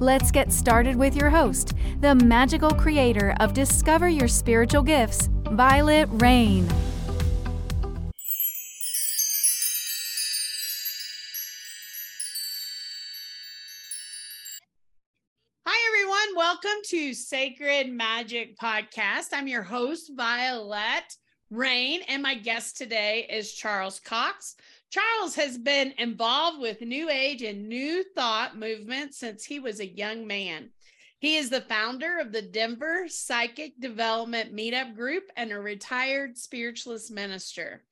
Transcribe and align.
Let's 0.00 0.32
get 0.32 0.50
started 0.50 0.96
with 0.96 1.14
your 1.14 1.30
host, 1.30 1.74
the 2.00 2.16
magical 2.16 2.72
creator 2.72 3.32
of 3.38 3.54
Discover 3.54 4.08
Your 4.08 4.26
Spiritual 4.26 4.82
Gifts, 4.82 5.28
Vialet 5.44 6.20
Rayne. 6.20 6.66
Hi, 15.64 15.78
everyone. 15.86 16.36
Welcome 16.36 16.82
to 16.86 17.14
Sacred 17.14 17.92
Magic 17.92 18.58
Podcast. 18.58 19.28
I'm 19.32 19.46
your 19.46 19.62
host, 19.62 20.10
Vialet 20.16 21.16
Rayne, 21.50 22.00
and 22.08 22.20
my 22.20 22.34
guest 22.34 22.76
today 22.76 23.28
is 23.30 23.54
Charles 23.54 24.00
Cox. 24.00 24.56
Charles 24.94 25.34
has 25.34 25.58
been 25.58 25.92
involved 25.98 26.60
with 26.60 26.80
New 26.80 27.10
Age 27.10 27.42
and 27.42 27.68
New 27.68 28.04
Thought 28.14 28.56
movement 28.56 29.12
since 29.12 29.44
he 29.44 29.58
was 29.58 29.80
a 29.80 29.88
young 29.88 30.24
man. 30.24 30.70
He 31.18 31.36
is 31.36 31.50
the 31.50 31.62
founder 31.62 32.20
of 32.20 32.30
the 32.30 32.42
Denver 32.42 33.06
Psychic 33.08 33.72
Development 33.80 34.54
Meetup 34.54 34.94
Group 34.94 35.24
and 35.36 35.50
a 35.50 35.58
retired 35.58 36.38
spiritualist 36.38 37.10
minister. 37.10 37.82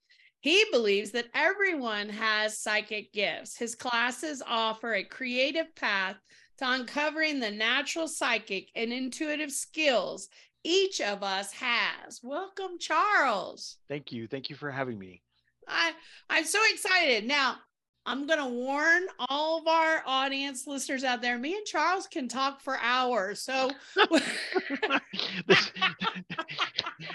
He 0.42 0.64
believes 0.70 1.10
that 1.10 1.26
everyone 1.34 2.08
has 2.08 2.60
psychic 2.60 3.12
gifts. 3.12 3.56
His 3.56 3.74
classes 3.74 4.40
offer 4.46 4.94
a 4.94 5.02
creative 5.02 5.74
path 5.74 6.18
to 6.58 6.70
uncovering 6.70 7.40
the 7.40 7.50
natural 7.50 8.06
psychic 8.06 8.68
and 8.76 8.92
intuitive 8.92 9.50
skills 9.50 10.28
each 10.62 11.00
of 11.00 11.24
us 11.24 11.52
has. 11.52 12.20
Welcome, 12.22 12.78
Charles. 12.78 13.78
Thank 13.88 14.12
you. 14.12 14.28
Thank 14.28 14.50
you 14.50 14.54
for 14.54 14.70
having 14.70 15.00
me. 15.00 15.20
I 15.68 15.92
I'm 16.30 16.44
so 16.44 16.60
excited. 16.72 17.26
Now, 17.26 17.58
I'm 18.04 18.26
going 18.26 18.40
to 18.40 18.48
warn 18.48 19.04
all 19.28 19.60
of 19.60 19.68
our 19.68 20.02
audience 20.06 20.66
listeners 20.66 21.04
out 21.04 21.22
there. 21.22 21.38
Me 21.38 21.54
and 21.54 21.64
Charles 21.64 22.08
can 22.08 22.26
talk 22.26 22.60
for 22.60 22.76
hours. 22.80 23.40
So 23.40 23.70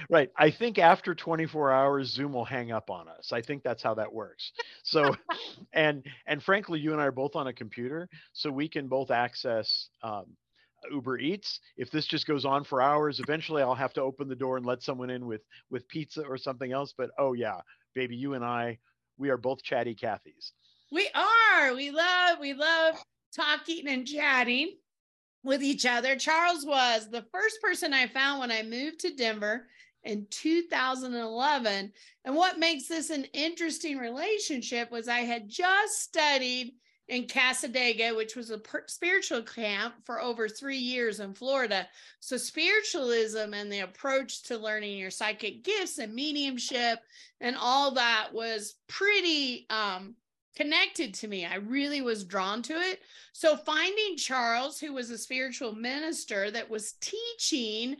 right. 0.09 0.29
I 0.37 0.49
think 0.49 0.79
after 0.79 1.13
24 1.13 1.71
hours 1.71 2.09
Zoom 2.09 2.33
will 2.33 2.45
hang 2.45 2.71
up 2.71 2.89
on 2.89 3.09
us. 3.09 3.33
I 3.33 3.41
think 3.41 3.63
that's 3.63 3.83
how 3.83 3.95
that 3.95 4.13
works. 4.13 4.53
So 4.83 5.13
and 5.73 6.05
and 6.25 6.41
frankly 6.41 6.79
you 6.79 6.93
and 6.93 7.01
I 7.01 7.05
are 7.05 7.11
both 7.11 7.35
on 7.35 7.47
a 7.47 7.53
computer 7.53 8.07
so 8.31 8.49
we 8.49 8.69
can 8.69 8.87
both 8.87 9.11
access 9.11 9.89
um, 10.03 10.25
Uber 10.89 11.19
Eats. 11.19 11.59
If 11.75 11.91
this 11.91 12.05
just 12.05 12.27
goes 12.27 12.45
on 12.45 12.63
for 12.63 12.81
hours, 12.81 13.19
eventually 13.19 13.61
I'll 13.61 13.75
have 13.75 13.93
to 13.93 14.01
open 14.01 14.29
the 14.29 14.35
door 14.35 14.55
and 14.55 14.65
let 14.65 14.83
someone 14.83 15.09
in 15.09 15.25
with 15.25 15.41
with 15.69 15.85
pizza 15.89 16.21
or 16.21 16.37
something 16.37 16.71
else, 16.71 16.93
but 16.97 17.09
oh 17.19 17.33
yeah, 17.33 17.59
baby, 17.97 18.15
you 18.15 18.35
and 18.35 18.45
I 18.45 18.77
we 19.17 19.29
are 19.29 19.37
both 19.37 19.63
chatty 19.63 19.95
Cathys. 19.95 20.51
we 20.91 21.09
are. 21.15 21.73
We 21.73 21.89
love 21.89 22.37
we 22.39 22.53
love 22.53 22.95
talking 23.35 23.87
and 23.87 24.05
chatting 24.05 24.77
with 25.43 25.63
each 25.63 25.85
other. 25.85 26.15
Charles 26.15 26.63
was 26.63 27.09
the 27.09 27.25
first 27.31 27.59
person 27.59 27.93
I 27.93 28.05
found 28.05 28.39
when 28.39 28.51
I 28.51 28.61
moved 28.61 28.99
to 28.99 29.15
Denver 29.15 29.67
in 30.03 30.27
2011. 30.29 31.91
And 32.23 32.35
what 32.35 32.59
makes 32.59 32.87
this 32.87 33.09
an 33.09 33.25
interesting 33.33 33.97
relationship 33.97 34.91
was 34.91 35.07
I 35.07 35.21
had 35.21 35.49
just 35.49 35.99
studied 35.99 36.73
in 37.07 37.23
Cassadaga, 37.23 38.15
which 38.15 38.35
was 38.35 38.49
a 38.49 38.57
per- 38.57 38.83
spiritual 38.87 39.41
camp 39.41 39.95
for 40.03 40.21
over 40.21 40.49
three 40.49 40.77
years 40.77 41.19
in 41.19 41.33
Florida. 41.33 41.87
So, 42.19 42.37
spiritualism 42.37 43.53
and 43.53 43.71
the 43.71 43.79
approach 43.79 44.43
to 44.43 44.57
learning 44.57 44.97
your 44.97 45.11
psychic 45.11 45.63
gifts 45.63 45.99
and 45.99 46.13
mediumship 46.13 46.99
and 47.39 47.55
all 47.59 47.91
that 47.91 48.29
was 48.33 48.75
pretty 48.87 49.67
um, 49.69 50.15
connected 50.55 51.13
to 51.13 51.27
me. 51.27 51.45
I 51.45 51.55
really 51.55 52.01
was 52.01 52.25
drawn 52.25 52.61
to 52.63 52.73
it. 52.73 53.01
So, 53.31 53.55
finding 53.55 54.17
Charles, 54.17 54.79
who 54.79 54.93
was 54.93 55.09
a 55.09 55.17
spiritual 55.17 55.73
minister 55.73 56.51
that 56.51 56.69
was 56.69 56.93
teaching 56.93 57.97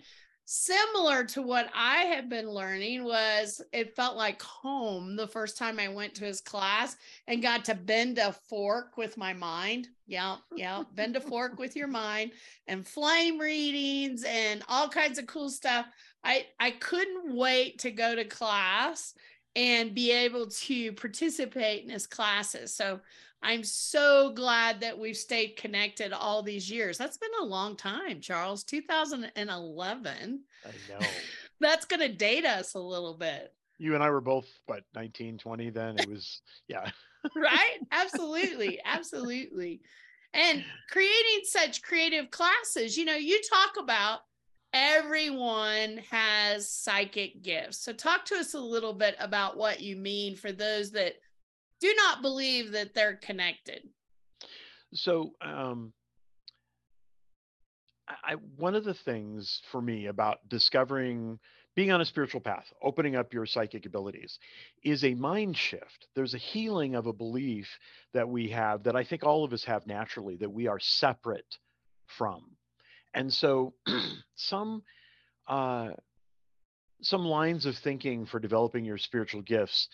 similar 0.49 1.25
to 1.25 1.41
what 1.41 1.69
I 1.75 2.03
had 2.03 2.29
been 2.29 2.49
learning, 2.49 3.03
was 3.03 3.61
it 3.73 3.97
felt 3.97 4.15
like 4.15 4.41
home 4.41 5.17
the 5.17 5.27
first 5.27 5.57
time 5.57 5.77
I 5.77 5.89
went 5.89 6.15
to 6.15 6.25
his 6.25 6.39
class 6.39 6.95
and 7.27 7.41
got 7.41 7.65
to 7.65 7.75
bend 7.75 8.17
a 8.17 8.31
fork 8.31 8.95
with 8.95 9.17
my 9.17 9.33
mind. 9.33 9.89
Yeah, 10.07 10.37
yeah, 10.55 10.83
bend 10.95 11.17
a 11.17 11.19
fork 11.19 11.59
with 11.59 11.75
your 11.75 11.89
mind 11.89 12.31
and 12.65 12.87
flame 12.87 13.37
readings 13.37 14.23
and 14.25 14.63
all 14.69 14.87
kinds 14.87 15.19
of 15.19 15.27
cool 15.27 15.49
stuff. 15.49 15.85
I 16.23 16.45
I 16.61 16.71
couldn't 16.71 17.35
wait 17.35 17.79
to 17.79 17.91
go 17.91 18.15
to 18.15 18.23
class 18.23 19.15
and 19.57 19.93
be 19.93 20.11
able 20.11 20.47
to 20.47 20.93
participate 20.93 21.83
in 21.83 21.89
his 21.89 22.07
classes. 22.07 22.73
So 22.73 23.01
I'm 23.43 23.63
so 23.63 24.31
glad 24.33 24.81
that 24.81 24.97
we've 24.97 25.17
stayed 25.17 25.57
connected 25.57 26.11
all 26.11 26.41
these 26.41 26.69
years. 26.69 26.97
That's 26.97 27.17
been 27.17 27.29
a 27.39 27.45
long 27.45 27.75
time, 27.77 28.19
Charles. 28.19 28.63
2011. 28.63 30.43
I 30.65 30.69
know. 30.99 31.07
That's 31.59 31.85
going 31.85 31.99
to 31.99 32.13
date 32.13 32.45
us 32.45 32.73
a 32.73 32.79
little 32.79 33.13
bit. 33.15 33.53
you 33.77 33.93
and 33.95 34.03
I 34.03 34.09
were 34.09 34.21
both 34.21 34.47
what 34.65 34.83
19, 34.95 35.37
20 35.37 35.69
then. 35.69 35.97
It 35.99 36.09
was 36.09 36.41
yeah. 36.67 36.89
right? 37.35 37.77
Absolutely. 37.91 38.79
Absolutely. 38.83 39.81
And 40.33 40.63
creating 40.89 41.41
such 41.43 41.81
creative 41.81 42.29
classes, 42.31 42.97
you 42.97 43.05
know, 43.05 43.15
you 43.15 43.39
talk 43.49 43.81
about 43.81 44.19
everyone 44.73 45.99
has 46.11 46.69
psychic 46.69 47.41
gifts. 47.41 47.79
So, 47.79 47.93
talk 47.93 48.25
to 48.25 48.35
us 48.35 48.53
a 48.53 48.59
little 48.59 48.93
bit 48.93 49.15
about 49.19 49.57
what 49.57 49.79
you 49.79 49.95
mean 49.95 50.35
for 50.35 50.51
those 50.51 50.91
that 50.91 51.13
do 51.79 51.93
not 51.95 52.21
believe 52.21 52.71
that 52.71 52.93
they're 52.93 53.17
connected. 53.17 53.87
So 54.93 55.33
um 55.41 55.93
I, 58.07 58.35
one 58.55 58.75
of 58.75 58.85
the 58.85 58.93
things 58.93 59.61
for 59.69 59.81
me 59.81 60.05
about 60.05 60.47
discovering 60.47 61.39
being 61.75 61.91
on 61.91 62.01
a 62.01 62.05
spiritual 62.05 62.41
path, 62.41 62.65
opening 62.81 63.15
up 63.15 63.33
your 63.33 63.45
psychic 63.45 63.85
abilities, 63.85 64.39
is 64.83 65.03
a 65.03 65.13
mind 65.13 65.55
shift. 65.55 66.07
There's 66.15 66.33
a 66.33 66.39
healing 66.39 66.95
of 66.95 67.05
a 67.05 67.13
belief 67.13 67.67
that 68.13 68.27
we 68.27 68.49
have 68.49 68.83
that 68.83 68.95
I 68.95 69.03
think 69.03 69.23
all 69.23 69.43
of 69.43 69.53
us 69.53 69.63
have 69.65 69.85
naturally 69.85 70.37
that 70.37 70.49
we 70.49 70.67
are 70.67 70.79
separate 70.79 71.57
from. 72.07 72.57
And 73.13 73.31
so 73.31 73.73
some 74.35 74.81
uh, 75.47 75.89
some 77.03 77.23
lines 77.25 77.67
of 77.67 77.77
thinking 77.77 78.25
for 78.25 78.39
developing 78.39 78.83
your 78.83 78.97
spiritual 78.97 79.43
gifts 79.43 79.87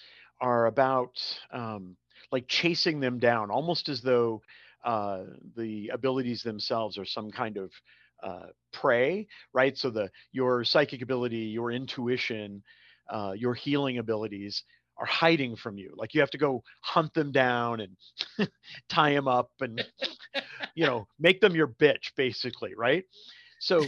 are 0.43 0.65
about 0.65 1.17
um, 1.53 1.95
like 2.31 2.47
chasing 2.47 2.99
them 2.99 3.17
down, 3.17 3.49
almost 3.49 3.87
as 3.87 4.01
though 4.01 4.41
uh, 4.83 5.23
the 5.55 5.89
abilities 5.93 6.43
themselves 6.43 6.97
are 6.97 7.05
some 7.05 7.31
kind 7.31 7.55
of 7.57 7.71
uh, 8.21 8.47
prey, 8.73 9.25
right? 9.53 9.77
So 9.77 9.89
the 9.89 10.11
your 10.33 10.65
psychic 10.65 11.01
ability, 11.01 11.37
your 11.37 11.71
intuition, 11.71 12.61
uh, 13.09 13.33
your 13.37 13.53
healing 13.53 13.99
abilities 13.99 14.63
are 14.97 15.05
hiding 15.05 15.55
from 15.55 15.77
you. 15.77 15.93
Like 15.95 16.13
you 16.13 16.19
have 16.19 16.31
to 16.31 16.37
go 16.37 16.61
hunt 16.81 17.13
them 17.13 17.31
down 17.31 17.79
and 17.79 18.49
tie 18.89 19.13
them 19.13 19.29
up 19.29 19.49
and 19.61 19.81
you 20.75 20.85
know 20.85 21.07
make 21.19 21.39
them 21.39 21.55
your 21.55 21.67
bitch, 21.67 22.11
basically, 22.17 22.75
right? 22.75 23.05
So 23.59 23.85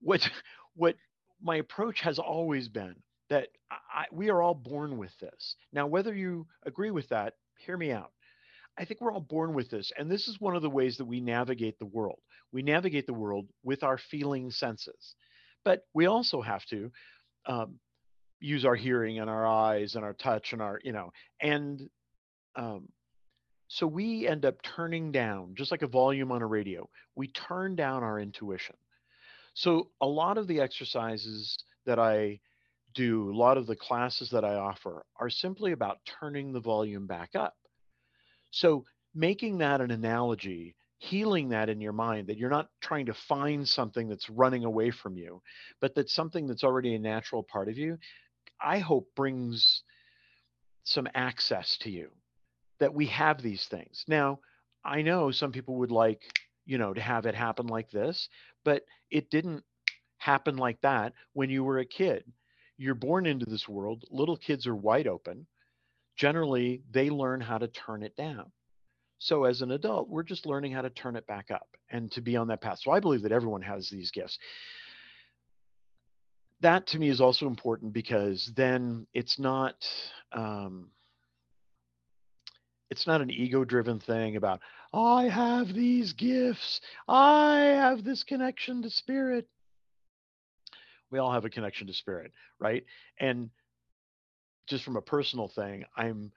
what 0.00 0.28
what 0.74 0.96
my 1.40 1.56
approach 1.56 2.00
has 2.00 2.18
always 2.18 2.68
been 2.68 2.96
that 3.32 3.48
I, 3.70 4.04
we 4.12 4.28
are 4.28 4.42
all 4.42 4.54
born 4.54 4.98
with 4.98 5.18
this. 5.18 5.56
Now, 5.72 5.86
whether 5.86 6.14
you 6.14 6.46
agree 6.66 6.90
with 6.90 7.08
that, 7.08 7.32
hear 7.56 7.78
me 7.78 7.90
out. 7.90 8.12
I 8.78 8.84
think 8.84 9.00
we're 9.00 9.12
all 9.12 9.20
born 9.20 9.54
with 9.54 9.70
this. 9.70 9.90
And 9.96 10.10
this 10.10 10.28
is 10.28 10.38
one 10.38 10.54
of 10.54 10.60
the 10.60 10.68
ways 10.68 10.98
that 10.98 11.06
we 11.06 11.18
navigate 11.18 11.78
the 11.78 11.86
world. 11.86 12.18
We 12.52 12.62
navigate 12.62 13.06
the 13.06 13.14
world 13.14 13.46
with 13.64 13.82
our 13.82 13.96
feeling 13.96 14.50
senses. 14.50 15.14
But 15.64 15.86
we 15.94 16.04
also 16.04 16.42
have 16.42 16.62
to 16.66 16.90
um, 17.46 17.78
use 18.38 18.66
our 18.66 18.74
hearing 18.74 19.18
and 19.18 19.30
our 19.30 19.46
eyes 19.46 19.94
and 19.94 20.04
our 20.04 20.12
touch 20.12 20.52
and 20.52 20.60
our, 20.60 20.78
you 20.84 20.92
know, 20.92 21.10
and 21.40 21.88
um, 22.54 22.88
so 23.68 23.86
we 23.86 24.28
end 24.28 24.44
up 24.44 24.56
turning 24.76 25.10
down, 25.10 25.54
just 25.56 25.70
like 25.70 25.80
a 25.80 25.86
volume 25.86 26.32
on 26.32 26.42
a 26.42 26.46
radio, 26.46 26.86
we 27.16 27.28
turn 27.28 27.76
down 27.76 28.02
our 28.02 28.20
intuition. 28.20 28.76
So 29.54 29.88
a 30.02 30.06
lot 30.06 30.36
of 30.36 30.46
the 30.48 30.60
exercises 30.60 31.56
that 31.86 31.98
I 31.98 32.40
do, 32.94 33.30
a 33.30 33.36
lot 33.36 33.56
of 33.56 33.66
the 33.66 33.76
classes 33.76 34.30
that 34.30 34.44
I 34.44 34.54
offer 34.54 35.04
are 35.16 35.30
simply 35.30 35.72
about 35.72 35.98
turning 36.20 36.52
the 36.52 36.60
volume 36.60 37.06
back 37.06 37.30
up. 37.34 37.54
So 38.50 38.84
making 39.14 39.58
that 39.58 39.80
an 39.80 39.90
analogy 39.90 40.74
healing 41.02 41.48
that 41.48 41.68
in 41.68 41.80
your 41.80 41.92
mind 41.92 42.28
that 42.28 42.38
you're 42.38 42.48
not 42.48 42.68
trying 42.80 43.06
to 43.06 43.14
find 43.14 43.68
something 43.68 44.08
that's 44.08 44.30
running 44.30 44.64
away 44.64 44.90
from 44.90 45.16
you, 45.16 45.42
but 45.80 45.94
that's 45.96 46.14
something 46.14 46.46
that's 46.46 46.62
already 46.62 46.94
a 46.94 46.98
natural 46.98 47.42
part 47.42 47.68
of 47.68 47.76
you, 47.76 47.98
I 48.60 48.78
hope 48.78 49.08
brings 49.16 49.82
some 50.84 51.08
access 51.14 51.76
to 51.78 51.90
you 51.90 52.08
that 52.78 52.94
we 52.94 53.06
have 53.06 53.42
these 53.42 53.66
things. 53.66 54.04
Now, 54.06 54.38
I 54.84 55.02
know 55.02 55.32
some 55.32 55.50
people 55.50 55.76
would 55.76 55.90
like, 55.90 56.22
you 56.66 56.78
know, 56.78 56.94
to 56.94 57.00
have 57.00 57.26
it 57.26 57.34
happen 57.34 57.66
like 57.66 57.90
this, 57.90 58.28
but 58.64 58.82
it 59.10 59.28
didn't 59.28 59.64
happen 60.18 60.56
like 60.56 60.80
that 60.82 61.14
when 61.32 61.50
you 61.50 61.64
were 61.64 61.78
a 61.78 61.84
kid. 61.84 62.24
You're 62.82 62.96
born 62.96 63.26
into 63.26 63.46
this 63.46 63.68
world, 63.68 64.02
little 64.10 64.36
kids 64.36 64.66
are 64.66 64.74
wide 64.74 65.06
open. 65.06 65.46
Generally, 66.16 66.82
they 66.90 67.10
learn 67.10 67.40
how 67.40 67.58
to 67.58 67.68
turn 67.68 68.02
it 68.02 68.16
down. 68.16 68.50
So 69.18 69.44
as 69.44 69.62
an 69.62 69.70
adult, 69.70 70.08
we're 70.08 70.24
just 70.24 70.46
learning 70.46 70.72
how 70.72 70.82
to 70.82 70.90
turn 70.90 71.14
it 71.14 71.24
back 71.28 71.52
up 71.52 71.68
and 71.90 72.10
to 72.10 72.20
be 72.20 72.36
on 72.36 72.48
that 72.48 72.60
path. 72.60 72.80
So 72.82 72.90
I 72.90 72.98
believe 72.98 73.22
that 73.22 73.30
everyone 73.30 73.62
has 73.62 73.88
these 73.88 74.10
gifts. 74.10 74.36
That 76.60 76.88
to 76.88 76.98
me 76.98 77.08
is 77.08 77.20
also 77.20 77.46
important 77.46 77.92
because 77.92 78.50
then 78.56 79.06
it's 79.14 79.38
not 79.38 79.76
um, 80.32 80.90
it's 82.90 83.06
not 83.06 83.20
an 83.20 83.30
ego-driven 83.30 84.00
thing 84.00 84.34
about 84.34 84.60
I 84.92 85.28
have 85.28 85.72
these 85.72 86.12
gifts, 86.14 86.80
I 87.06 87.60
have 87.76 88.02
this 88.02 88.24
connection 88.24 88.82
to 88.82 88.90
spirit. 88.90 89.46
We 91.12 91.20
all 91.20 91.32
have 91.32 91.44
a 91.44 91.50
connection 91.50 91.86
to 91.86 91.92
spirit, 91.92 92.32
right? 92.58 92.84
And 93.20 93.50
just 94.66 94.82
from 94.82 94.96
a 94.96 95.02
personal 95.02 95.48
thing, 95.48 95.84
I'm 95.96 96.32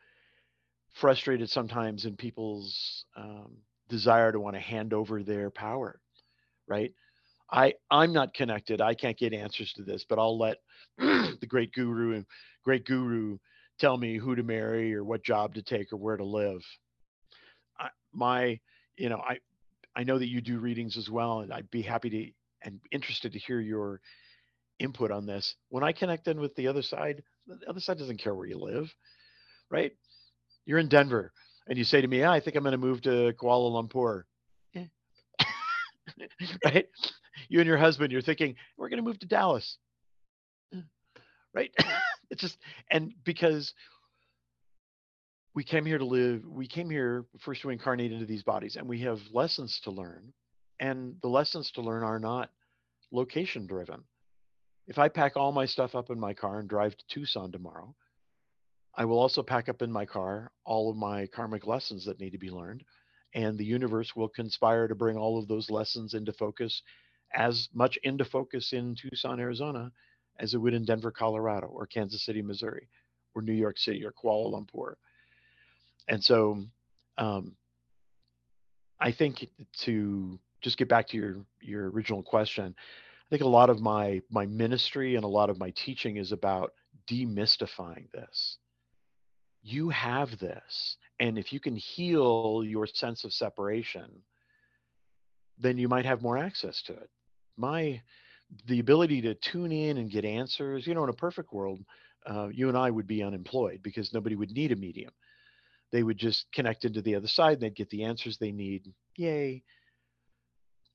frustrated 0.94 1.50
sometimes 1.50 2.06
in 2.06 2.16
people's 2.16 3.06
um, 3.18 3.57
desire 3.89 4.31
to 4.31 4.39
want 4.39 4.56
to 4.56 4.62
hand 4.62 4.94
over 4.94 5.24
their 5.24 5.50
power 5.50 6.00
right 6.68 6.94
i 7.51 7.74
i'm 7.92 8.12
not 8.12 8.33
connected 8.33 8.81
i 8.81 8.94
can't 8.94 9.18
get 9.18 9.33
answers 9.33 9.74
to 9.74 9.83
this 9.83 10.06
but 10.07 10.18
i'll 10.18 10.38
let 10.38 10.57
the 10.98 11.48
great 11.48 11.72
guru 11.74 12.16
and 12.16 12.25
great 12.63 12.86
guru 12.86 13.38
tell 13.77 13.98
me 13.98 14.18
who 14.18 14.36
to 14.36 14.44
marry 14.44 14.95
or 14.95 15.04
what 15.04 15.24
job 15.24 15.54
to 15.54 15.62
take 15.62 15.92
or 15.92 15.98
where 15.98 16.18
to 16.18 16.24
live 16.24 16.63
I, 17.80 17.89
my 18.13 18.60
you 18.98 19.10
know 19.10 19.18
i 19.18 19.38
i 19.95 20.04
know 20.04 20.18
that 20.18 20.30
you 20.30 20.42
do 20.42 20.60
readings 20.60 20.98
as 20.98 21.10
well 21.10 21.42
and 21.42 21.54
i'd 21.54 21.69
be 21.69 21.81
happy 21.81 22.10
to 22.10 22.31
and 22.68 22.80
interested 22.92 23.33
to 23.33 23.39
hear 23.39 23.60
your 23.60 24.01
input 24.80 25.12
on 25.12 25.25
this 25.25 25.56
when 25.69 25.83
i 25.83 25.92
connect 25.92 26.27
in 26.27 26.39
with 26.39 26.54
the 26.56 26.68
other 26.68 26.81
side 26.81 27.24
the 27.48 27.69
other 27.69 27.80
side 27.80 27.98
doesn't 27.98 28.22
care 28.22 28.36
where 28.36 28.48
you 28.48 28.57
live 28.57 28.94
right 29.69 29.94
you're 30.66 30.80
in 30.80 30.89
Denver 30.89 31.31
and 31.68 31.77
you 31.77 31.83
say 31.83 32.01
to 32.01 32.07
me, 32.07 32.19
yeah, 32.19 32.31
I 32.31 32.39
think 32.39 32.56
I'm 32.56 32.63
going 32.63 32.72
to 32.74 32.77
move 32.77 33.01
to 33.04 33.33
Kuala 33.33 33.72
Lumpur. 33.72 34.24
Yeah. 34.74 34.86
right? 36.66 36.88
You 37.50 37.60
and 37.60 37.68
your 37.68 37.77
husband, 37.77 38.12
you're 38.12 38.22
thinking, 38.22 38.56
we're 38.77 38.89
going 38.89 38.98
to 38.98 39.07
move 39.07 39.19
to 39.19 39.27
Dallas. 39.27 39.77
Eh. 40.74 40.81
Right? 41.54 41.72
it's 42.30 42.42
just, 42.42 42.57
and 42.92 43.13
because 43.24 43.74
we 45.54 45.63
came 45.63 45.86
here 45.86 45.98
to 45.98 46.06
live, 46.06 46.44
we 46.45 46.68
came 46.68 46.89
here 46.89 47.25
first 47.39 47.62
to 47.62 47.69
incarnate 47.69 48.12
into 48.12 48.25
these 48.25 48.44
bodies 48.44 48.75
and 48.75 48.88
we 48.88 49.01
have 49.01 49.19
lessons 49.31 49.80
to 49.83 49.92
learn. 49.92 50.33
And 50.80 51.16
the 51.22 51.30
lessons 51.30 51.72
to 51.72 51.81
learn 51.81 52.04
are 52.04 52.19
not 52.19 52.50
location 53.12 53.66
driven. 53.66 54.04
If 54.88 55.00
I 55.00 55.10
pack 55.10 55.36
all 55.36 55.52
my 55.52 55.66
stuff 55.66 55.96
up 55.96 56.12
in 56.12 56.20
my 56.20 56.34
car 56.34 56.60
and 56.60 56.70
drive 56.70 56.96
to 56.96 57.06
Tucson 57.08 57.52
tomorrow, 57.52 57.96
I 58.96 59.06
will 59.06 59.20
also 59.20 59.44
pack 59.44 59.68
up 59.68 59.82
in 59.82 59.92
my 59.92 60.06
car 60.06 60.52
all 60.64 60.90
of 60.90 60.96
my 60.96 61.28
karmic 61.28 61.68
lessons 61.68 62.06
that 62.06 62.20
need 62.20 62.32
to 62.32 62.38
be 62.38 62.52
learned. 62.52 62.84
And 63.34 63.58
the 63.58 63.66
universe 63.66 64.16
will 64.16 64.30
conspire 64.30 64.88
to 64.88 64.96
bring 64.96 65.18
all 65.18 65.38
of 65.38 65.48
those 65.48 65.70
lessons 65.70 66.14
into 66.14 66.32
focus, 66.32 66.82
as 67.34 67.68
much 67.74 67.98
into 68.04 68.24
focus 68.24 68.72
in 68.72 68.96
Tucson, 68.96 69.40
Arizona, 69.40 69.92
as 70.40 70.54
it 70.54 70.58
would 70.58 70.74
in 70.74 70.86
Denver, 70.86 71.12
Colorado, 71.12 71.68
or 71.68 71.86
Kansas 71.86 72.24
City, 72.24 72.42
Missouri, 72.42 72.88
or 73.34 73.42
New 73.42 73.54
York 73.54 73.78
City, 73.78 74.06
or 74.06 74.14
Kuala 74.14 74.54
Lumpur. 74.54 74.94
And 76.08 76.24
so 76.24 76.64
um, 77.18 77.56
I 79.00 79.12
think 79.12 79.50
to 79.80 80.40
just 80.62 80.78
get 80.78 80.88
back 80.88 81.08
to 81.10 81.18
your, 81.18 81.46
your 81.60 81.90
original 81.90 82.24
question, 82.24 82.76
I 83.27 83.30
think 83.30 83.42
a 83.42 83.48
lot 83.48 83.69
of 83.69 83.81
my 83.81 84.22
my 84.30 84.45
ministry 84.45 85.16
and 85.16 85.24
a 85.24 85.27
lot 85.30 85.50
of 85.50 85.57
my 85.57 85.72
teaching 85.72 86.18
is 86.18 86.31
about 86.31 86.72
demystifying 87.10 88.12
this 88.12 88.57
you 89.66 89.89
have 89.89 90.38
this. 90.38 90.98
And 91.19 91.39
if 91.39 91.51
you 91.51 91.60
can 91.60 91.75
heal 91.75 92.63
your 92.66 92.86
sense 92.86 93.24
of 93.24 93.33
separation, 93.33 94.12
then 95.57 95.77
you 95.77 95.88
might 95.88 96.06
have 96.06 96.22
more 96.22 96.38
access 96.38 96.83
to 96.83 96.94
it. 96.94 97.10
My 97.57 98.01
the 98.68 98.80
ability 98.80 99.22
to 99.22 99.33
tune 99.33 99.72
in 99.72 99.98
and 99.98 100.12
get 100.12 100.24
answers, 100.24 100.86
you 100.86 100.94
know, 100.94 101.04
in 101.04 101.10
a 101.10 101.13
perfect 101.13 101.51
world, 101.51 101.83
uh, 102.30 102.48
you 102.50 102.69
and 102.69 102.77
I 102.77 102.92
would 102.92 103.07
be 103.07 103.24
unemployed 103.24 103.80
because 103.81 104.13
nobody 104.13 104.36
would 104.36 104.51
need 104.51 104.72
a 104.72 104.75
medium. 104.75 105.12
They 105.92 106.04
would 106.04 106.19
just 106.19 106.45
connect 106.54 106.86
into 106.86 107.01
the 107.01 107.16
other 107.16 107.27
side 107.27 107.54
and 107.54 107.62
they'd 107.62 107.75
get 107.75 107.89
the 107.89 108.04
answers 108.04 108.38
they 108.38 108.51
need. 108.51 108.94
Yay. 109.18 109.63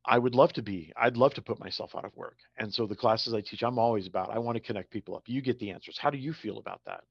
I 0.04 0.18
would 0.18 0.34
love 0.34 0.52
to 0.54 0.62
be, 0.62 0.92
I'd 0.96 1.16
love 1.16 1.34
to 1.34 1.42
put 1.42 1.60
myself 1.60 1.94
out 1.94 2.04
of 2.04 2.16
work. 2.16 2.36
And 2.58 2.72
so 2.72 2.86
the 2.86 2.96
classes 2.96 3.34
I 3.34 3.42
teach, 3.42 3.62
I'm 3.62 3.78
always 3.78 4.06
about, 4.06 4.30
I 4.30 4.38
want 4.38 4.56
to 4.56 4.60
connect 4.60 4.90
people 4.90 5.14
up. 5.14 5.24
You 5.26 5.42
get 5.42 5.58
the 5.58 5.70
answers. 5.70 5.98
How 5.98 6.10
do 6.10 6.18
you 6.18 6.32
feel 6.32 6.58
about 6.58 6.80
that? 6.86 7.02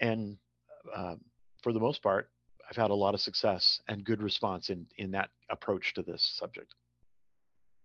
and 0.00 0.36
uh, 0.94 1.14
for 1.62 1.72
the 1.72 1.80
most 1.80 2.02
part, 2.02 2.30
I've 2.68 2.76
had 2.76 2.90
a 2.90 2.94
lot 2.94 3.14
of 3.14 3.20
success 3.20 3.80
and 3.88 4.04
good 4.04 4.22
response 4.22 4.70
in 4.70 4.86
in 4.98 5.10
that 5.12 5.30
approach 5.50 5.94
to 5.94 6.02
this 6.02 6.36
subject. 6.38 6.74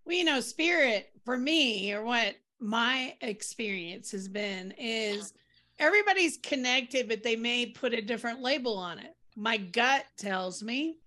Well, 0.05 0.15
you 0.15 0.23
know, 0.23 0.39
spirit 0.39 1.09
for 1.23 1.37
me, 1.37 1.91
or 1.93 2.03
what 2.03 2.35
my 2.59 3.15
experience 3.21 4.11
has 4.11 4.27
been, 4.27 4.71
is 4.77 5.33
everybody's 5.79 6.37
connected, 6.37 7.07
but 7.07 7.23
they 7.23 7.35
may 7.35 7.65
put 7.65 7.93
a 7.93 8.01
different 8.01 8.41
label 8.41 8.77
on 8.77 8.99
it. 8.99 9.15
My 9.35 9.57
gut 9.57 10.05
tells 10.17 10.63
me 10.63 10.99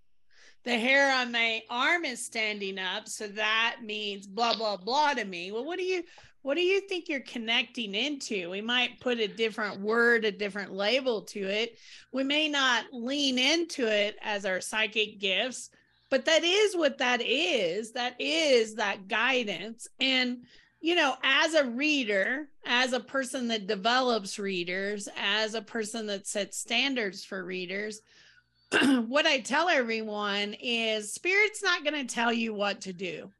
the 0.65 0.79
hair 0.79 1.15
on 1.15 1.33
my 1.33 1.63
arm 1.71 2.05
is 2.05 2.25
standing 2.25 2.79
up, 2.79 3.09
so 3.09 3.27
that 3.29 3.79
means 3.83 4.27
blah 4.27 4.57
blah 4.57 4.77
blah 4.77 5.15
to 5.15 5.25
me. 5.25 5.53
Well, 5.53 5.65
what 5.65 5.79
do 5.79 5.85
you 5.85 6.03
what 6.43 6.55
do 6.55 6.63
you 6.63 6.81
think 6.81 7.09
you're 7.09 7.21
connecting 7.21 7.95
into? 7.95 8.51
We 8.51 8.61
might 8.61 9.01
put 9.01 9.19
a 9.19 9.29
different 9.29 9.81
word, 9.81 10.25
a 10.25 10.33
different 10.33 10.73
label 10.73 11.23
to 11.23 11.41
it. 11.41 11.79
We 12.13 12.23
may 12.23 12.49
not 12.49 12.87
lean 12.93 13.39
into 13.39 13.87
it 13.87 14.17
as 14.23 14.45
our 14.45 14.61
psychic 14.61 15.19
gifts, 15.19 15.71
but 16.11 16.25
that 16.25 16.45
is 16.45 16.77
what 16.77 16.99
that 16.99 17.21
is. 17.23 17.93
That 17.93 18.15
is 18.19 18.77
that 18.77 19.09
guidance. 19.09 19.89
And, 20.01 20.45
you 20.81 20.95
know, 20.95 21.17
as 21.23 21.55
a 21.55 21.67
reader, 21.67 22.49
as 22.65 22.93
a 22.93 23.01
person 23.01 23.49
that 23.49 23.67
develops 23.67 24.39
readers, 24.39 25.09
as 25.19 25.55
a 25.55 25.63
person 25.63 26.07
that 26.07 26.27
sets 26.27 26.57
standards 26.57 27.25
for 27.25 27.45
readers, 27.45 28.01
what 29.07 29.27
I 29.27 29.41
tell 29.41 29.69
everyone 29.69 30.55
is 30.61 31.13
spirit's 31.13 31.63
not 31.63 31.85
going 31.85 32.07
to 32.07 32.15
tell 32.15 32.33
you 32.33 32.53
what 32.53 32.83
to 32.83 32.93
do. 32.93 33.31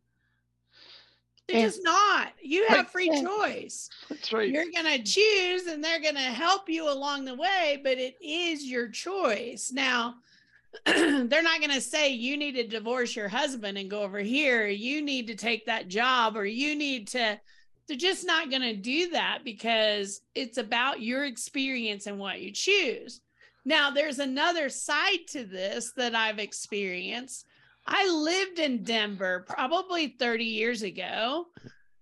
They're 1.49 1.67
just 1.67 1.83
not. 1.83 2.33
You 2.43 2.67
have 2.69 2.91
free 2.91 3.09
choice. 3.09 3.89
That's 4.11 4.33
right. 4.33 4.51
You're 4.51 4.71
going 4.71 4.85
to 4.85 5.03
choose 5.03 5.67
and 5.67 5.83
they're 5.83 6.01
going 6.01 6.15
to 6.15 6.21
help 6.21 6.69
you 6.69 6.91
along 6.91 7.25
the 7.25 7.35
way, 7.35 7.81
but 7.83 7.97
it 7.97 8.17
is 8.21 8.65
your 8.65 8.89
choice. 8.89 9.71
Now, 9.73 10.17
they're 10.85 11.43
not 11.43 11.61
going 11.61 11.73
to 11.73 11.81
say 11.81 12.11
you 12.11 12.37
need 12.37 12.53
to 12.53 12.67
divorce 12.67 13.17
your 13.17 13.29
husband 13.29 13.79
and 13.79 13.91
go 13.91 14.03
over 14.03 14.19
here. 14.19 14.69
You 14.69 15.01
need 15.01 15.27
to 15.29 15.35
take 15.35 15.65
that 15.67 15.89
job 15.89 16.37
or 16.37 16.45
you 16.45 16.77
need 16.77 17.09
to. 17.09 17.41
They're 17.87 17.97
just 17.97 18.27
not 18.27 18.51
going 18.51 18.63
to 18.63 18.77
do 18.77 19.11
that 19.11 19.39
because 19.45 20.21
it's 20.35 20.59
about 20.59 21.01
your 21.01 21.25
experience 21.25 22.07
and 22.07 22.19
what 22.19 22.43
you 22.43 22.53
choose. 22.53 23.23
Now, 23.69 23.91
there's 23.91 24.19
another 24.19 24.71
side 24.71 25.27
to 25.29 25.45
this 25.45 25.93
that 25.97 26.15
I've 26.15 26.39
experienced 26.39 27.45
I 27.87 28.07
lived 28.07 28.59
in 28.59 28.83
Denver 28.83 29.47
probably 29.49 30.09
30 30.19 30.45
years 30.45 30.83
ago. 30.83 31.47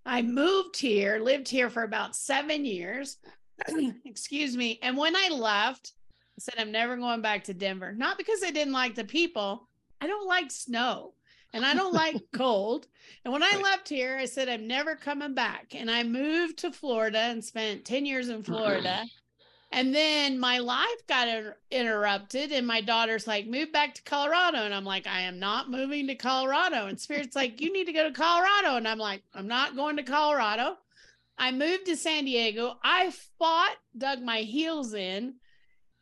I 0.05 0.23
moved 0.23 0.77
here, 0.77 1.19
lived 1.21 1.49
here 1.49 1.71
for 1.71 1.85
about 1.85 2.17
seven 2.17 2.65
years. 2.65 3.19
Excuse 4.05 4.57
me. 4.57 4.81
And 4.83 4.97
when 4.97 5.15
I 5.15 5.29
left, 5.33 5.93
I 6.37 6.41
said, 6.41 6.55
I'm 6.59 6.73
never 6.73 6.97
going 6.97 7.21
back 7.21 7.45
to 7.45 7.55
Denver. 7.55 7.93
Not 7.93 8.19
because 8.19 8.43
I 8.45 8.51
didn't 8.51 8.73
like 8.73 8.97
the 8.97 9.05
people, 9.05 9.69
I 10.01 10.09
don't 10.09 10.27
like 10.27 10.51
snow 10.51 11.15
and 11.53 11.65
I 11.65 11.75
don't 11.75 11.95
like 11.95 12.17
cold. 12.35 12.89
And 13.25 13.33
when 13.33 13.45
I 13.45 13.61
left 13.63 13.89
here, 13.89 14.17
I 14.19 14.25
said, 14.25 14.49
I'm 14.49 14.67
never 14.67 14.97
coming 14.97 15.35
back. 15.35 15.73
And 15.75 15.89
I 15.89 16.03
moved 16.03 16.59
to 16.59 16.73
Florida 16.73 17.19
and 17.19 17.45
spent 17.45 17.85
10 17.85 18.07
years 18.07 18.29
in 18.29 18.43
Florida. 18.43 19.05
And 19.77 19.95
then 19.95 20.39
my 20.39 20.57
life 20.59 21.07
got 21.07 21.29
inter- 21.29 21.57
interrupted, 21.71 22.51
and 22.51 22.67
my 22.67 22.81
daughter's 22.81 23.27
like, 23.27 23.47
move 23.47 23.73
back 23.73 23.95
to 23.97 24.03
Colorado. 24.05 24.61
And 24.65 24.73
I'm 24.73 24.87
like, 24.87 25.07
I 25.07 25.21
am 25.21 25.39
not 25.39 25.71
moving 25.71 26.07
to 26.07 26.15
Colorado. 26.15 26.87
And 26.87 26.99
Spirit's 26.99 27.37
like, 27.37 27.61
you 27.61 27.71
need 27.71 27.85
to 27.85 27.93
go 27.93 28.09
to 28.09 28.15
Colorado. 28.15 28.77
And 28.77 28.89
I'm 28.89 28.97
like, 28.97 29.23
I'm 29.35 29.47
not 29.47 29.77
going 29.77 29.99
to 29.99 30.03
Colorado. 30.03 30.79
I 31.37 31.53
moved 31.53 31.85
to 31.87 31.97
San 31.97 32.25
Diego. 32.25 32.79
I 32.83 33.13
fought, 33.39 33.77
dug 33.99 34.23
my 34.23 34.39
heels 34.39 34.95
in, 34.95 35.35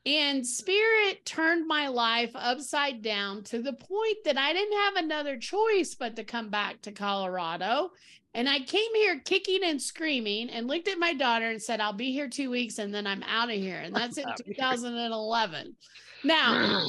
And 0.06 0.46
spirit 0.46 1.24
turned 1.24 1.66
my 1.66 1.88
life 1.88 2.32
upside 2.34 3.00
down 3.00 3.42
to 3.44 3.62
the 3.62 3.72
point 3.72 4.18
that 4.26 4.36
I 4.36 4.52
didn't 4.52 4.78
have 4.78 4.96
another 4.96 5.38
choice 5.38 5.94
but 5.94 6.16
to 6.16 6.24
come 6.24 6.50
back 6.50 6.82
to 6.82 6.92
Colorado. 6.92 7.90
And 8.34 8.48
I 8.48 8.60
came 8.60 8.94
here 8.94 9.20
kicking 9.20 9.60
and 9.62 9.80
screaming 9.80 10.50
and 10.50 10.66
looked 10.66 10.88
at 10.88 10.98
my 10.98 11.14
daughter 11.14 11.50
and 11.50 11.62
said, 11.62 11.80
I'll 11.80 11.92
be 11.92 12.12
here 12.12 12.28
two 12.28 12.50
weeks 12.50 12.78
and 12.78 12.92
then 12.92 13.06
I'm 13.06 13.22
out 13.22 13.48
of 13.48 13.56
here. 13.56 13.78
And 13.78 13.94
that's 13.94 14.18
in 14.18 14.24
2011. 14.46 15.76
Now, 16.24 16.84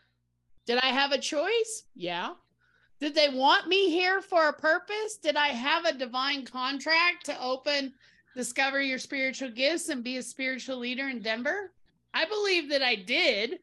did 0.66 0.78
I 0.82 0.86
have 0.86 1.10
a 1.10 1.18
choice? 1.18 1.84
Yeah. 1.96 2.34
Did 3.00 3.14
they 3.14 3.28
want 3.28 3.66
me 3.66 3.90
here 3.90 4.22
for 4.22 4.48
a 4.48 4.52
purpose? 4.52 5.18
Did 5.20 5.36
I 5.36 5.48
have 5.48 5.84
a 5.84 5.92
divine 5.92 6.46
contract 6.46 7.26
to 7.26 7.42
open, 7.42 7.92
discover 8.34 8.80
your 8.80 8.98
spiritual 8.98 9.50
gifts 9.50 9.88
and 9.88 10.04
be 10.04 10.16
a 10.18 10.22
spiritual 10.22 10.78
leader 10.78 11.08
in 11.08 11.20
Denver? 11.20 11.72
I 12.14 12.24
believe 12.24 12.70
that 12.70 12.82
I 12.82 12.94
did. 12.94 13.58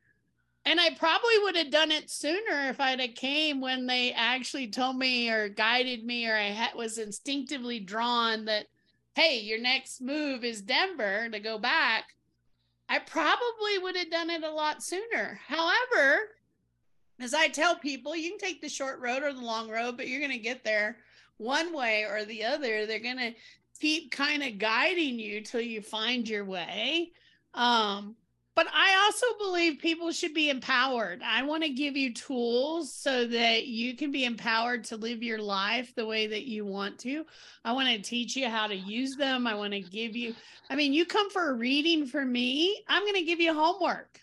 And 0.65 0.79
I 0.79 0.91
probably 0.91 1.39
would 1.39 1.57
have 1.57 1.71
done 1.71 1.91
it 1.91 2.09
sooner 2.09 2.69
if 2.69 2.79
I'd 2.79 3.01
have 3.01 3.15
came 3.15 3.59
when 3.59 3.85
they 3.85 4.13
actually 4.13 4.67
told 4.67 4.97
me 4.97 5.29
or 5.29 5.49
guided 5.49 6.05
me 6.05 6.27
or 6.27 6.35
I 6.35 6.51
ha- 6.51 6.71
was 6.75 6.97
instinctively 6.97 7.79
drawn 7.79 8.45
that, 8.45 8.67
hey, 9.15 9.39
your 9.39 9.59
next 9.59 9.99
move 9.99 10.45
is 10.45 10.61
Denver 10.61 11.27
to 11.29 11.39
go 11.39 11.57
back. 11.57 12.05
I 12.87 12.99
probably 12.99 13.77
would 13.81 13.97
have 13.97 14.09
done 14.09 14.29
it 14.29 14.43
a 14.43 14.51
lot 14.51 14.81
sooner. 14.81 15.39
However, 15.47 16.29
as 17.19 17.33
I 17.33 17.49
tell 17.49 17.75
people, 17.75 18.15
you 18.15 18.29
can 18.29 18.39
take 18.39 18.61
the 18.61 18.69
short 18.69 18.99
road 18.99 19.23
or 19.23 19.33
the 19.33 19.41
long 19.41 19.69
road, 19.69 19.97
but 19.97 20.07
you're 20.07 20.19
going 20.19 20.31
to 20.31 20.37
get 20.37 20.63
there 20.63 20.97
one 21.37 21.73
way 21.75 22.05
or 22.05 22.23
the 22.23 22.45
other. 22.45 22.85
They're 22.85 22.99
going 22.99 23.17
to 23.17 23.33
keep 23.79 24.11
kind 24.11 24.43
of 24.43 24.59
guiding 24.59 25.19
you 25.19 25.41
till 25.41 25.61
you 25.61 25.81
find 25.81 26.27
your 26.27 26.45
way. 26.45 27.11
Um, 27.53 28.15
but 28.55 28.67
I 28.71 29.03
also 29.05 29.25
believe 29.39 29.79
people 29.79 30.11
should 30.11 30.33
be 30.33 30.49
empowered. 30.49 31.21
I 31.23 31.41
want 31.43 31.63
to 31.63 31.69
give 31.69 31.97
you 31.97 32.13
tools 32.13 32.93
so 32.93 33.25
that 33.27 33.65
you 33.67 33.95
can 33.95 34.11
be 34.11 34.25
empowered 34.25 34.83
to 34.85 34.97
live 34.97 35.23
your 35.23 35.39
life 35.39 35.93
the 35.95 36.05
way 36.05 36.27
that 36.27 36.43
you 36.45 36.65
want 36.65 36.99
to. 36.99 37.25
I 37.65 37.71
want 37.71 37.89
to 37.89 38.01
teach 38.01 38.35
you 38.35 38.47
how 38.49 38.67
to 38.67 38.75
use 38.75 39.15
them. 39.15 39.47
I 39.47 39.55
want 39.55 39.73
to 39.73 39.79
give 39.79 40.15
you, 40.15 40.35
I 40.69 40.75
mean, 40.75 40.93
you 40.93 41.05
come 41.05 41.29
for 41.31 41.49
a 41.49 41.53
reading 41.53 42.05
for 42.05 42.23
me, 42.23 42.83
I'm 42.87 43.03
going 43.03 43.15
to 43.15 43.23
give 43.23 43.39
you 43.39 43.53
homework. 43.53 44.19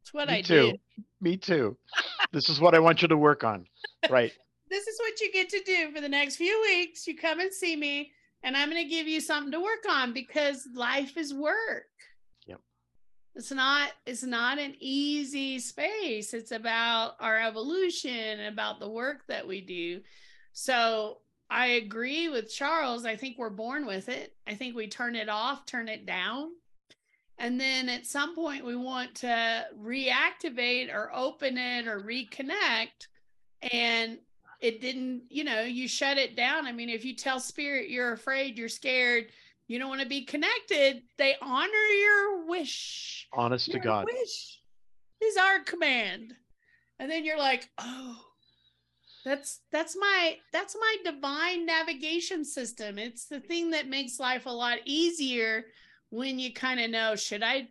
That's 0.00 0.12
what 0.12 0.28
Me 0.28 0.38
I 0.38 0.42
too. 0.42 0.72
do. 0.72 0.78
Me 1.20 1.36
too. 1.36 1.76
this 2.32 2.48
is 2.48 2.60
what 2.60 2.74
I 2.74 2.78
want 2.78 3.00
you 3.00 3.08
to 3.08 3.16
work 3.16 3.42
on. 3.44 3.66
Right. 4.10 4.32
This 4.68 4.88
is 4.88 4.98
what 4.98 5.20
you 5.20 5.30
get 5.32 5.48
to 5.50 5.62
do 5.64 5.92
for 5.92 6.00
the 6.00 6.08
next 6.08 6.34
few 6.34 6.60
weeks. 6.62 7.06
You 7.06 7.16
come 7.16 7.38
and 7.38 7.52
see 7.52 7.76
me, 7.76 8.10
and 8.42 8.56
I'm 8.56 8.68
going 8.68 8.82
to 8.82 8.88
give 8.90 9.06
you 9.06 9.20
something 9.20 9.52
to 9.52 9.60
work 9.60 9.84
on 9.88 10.12
because 10.12 10.66
life 10.74 11.16
is 11.16 11.32
work. 11.32 11.84
It's 13.36 13.52
not 13.52 13.92
it's 14.06 14.22
not 14.22 14.58
an 14.58 14.74
easy 14.80 15.58
space. 15.58 16.32
It's 16.32 16.52
about 16.52 17.16
our 17.20 17.38
evolution, 17.38 18.46
about 18.46 18.80
the 18.80 18.88
work 18.88 19.26
that 19.28 19.46
we 19.46 19.60
do. 19.60 20.00
So 20.52 21.18
I 21.50 21.66
agree 21.66 22.28
with 22.28 22.50
Charles. 22.50 23.04
I 23.04 23.14
think 23.14 23.36
we're 23.36 23.50
born 23.50 23.86
with 23.86 24.08
it. 24.08 24.34
I 24.46 24.54
think 24.54 24.74
we 24.74 24.88
turn 24.88 25.14
it 25.14 25.28
off, 25.28 25.66
turn 25.66 25.88
it 25.88 26.06
down. 26.06 26.52
And 27.38 27.60
then 27.60 27.90
at 27.90 28.06
some 28.06 28.34
point, 28.34 28.64
we 28.64 28.74
want 28.74 29.14
to 29.16 29.66
reactivate 29.78 30.92
or 30.92 31.14
open 31.14 31.58
it 31.58 31.86
or 31.86 32.00
reconnect. 32.00 33.08
And 33.70 34.18
it 34.60 34.80
didn't, 34.80 35.24
you 35.28 35.44
know, 35.44 35.60
you 35.60 35.86
shut 35.86 36.16
it 36.16 36.34
down. 36.34 36.66
I 36.66 36.72
mean, 36.72 36.88
if 36.88 37.04
you 37.04 37.14
tell 37.14 37.38
spirit 37.38 37.90
you're 37.90 38.12
afraid, 38.12 38.56
you're 38.56 38.70
scared, 38.70 39.26
you 39.68 39.78
don't 39.78 39.88
want 39.88 40.00
to 40.00 40.08
be 40.08 40.24
connected, 40.24 41.02
they 41.18 41.36
honor 41.42 41.68
your 41.68 42.46
wish. 42.46 43.28
Honest 43.32 43.66
to 43.66 43.72
Your 43.72 43.82
God. 43.82 44.06
wish 44.06 44.60
is 45.20 45.36
our 45.36 45.60
command. 45.60 46.34
And 46.98 47.10
then 47.10 47.24
you're 47.24 47.38
like, 47.38 47.68
oh, 47.78 48.16
that's 49.24 49.60
that's 49.72 49.96
my 49.96 50.36
that's 50.52 50.76
my 50.78 50.96
divine 51.04 51.66
navigation 51.66 52.44
system. 52.44 52.98
It's 52.98 53.26
the 53.26 53.40
thing 53.40 53.70
that 53.72 53.88
makes 53.88 54.20
life 54.20 54.46
a 54.46 54.50
lot 54.50 54.78
easier 54.84 55.64
when 56.10 56.38
you 56.38 56.52
kind 56.52 56.80
of 56.80 56.90
know, 56.90 57.16
should 57.16 57.42
I 57.42 57.68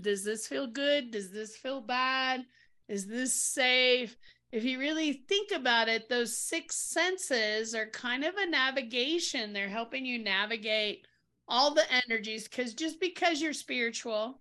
does 0.00 0.24
this 0.24 0.46
feel 0.46 0.66
good? 0.66 1.10
Does 1.10 1.30
this 1.30 1.56
feel 1.56 1.80
bad? 1.80 2.44
Is 2.88 3.06
this 3.06 3.32
safe? 3.32 4.16
If 4.52 4.64
you 4.64 4.78
really 4.78 5.12
think 5.12 5.50
about 5.50 5.88
it, 5.88 6.08
those 6.08 6.38
six 6.38 6.76
senses 6.76 7.74
are 7.74 7.86
kind 7.86 8.24
of 8.24 8.34
a 8.36 8.46
navigation. 8.46 9.52
They're 9.52 9.68
helping 9.68 10.06
you 10.06 10.18
navigate 10.18 11.06
all 11.48 11.74
the 11.74 11.84
energies 11.92 12.48
because 12.48 12.74
just 12.74 13.00
because 13.00 13.40
you're 13.40 13.52
spiritual, 13.52 14.40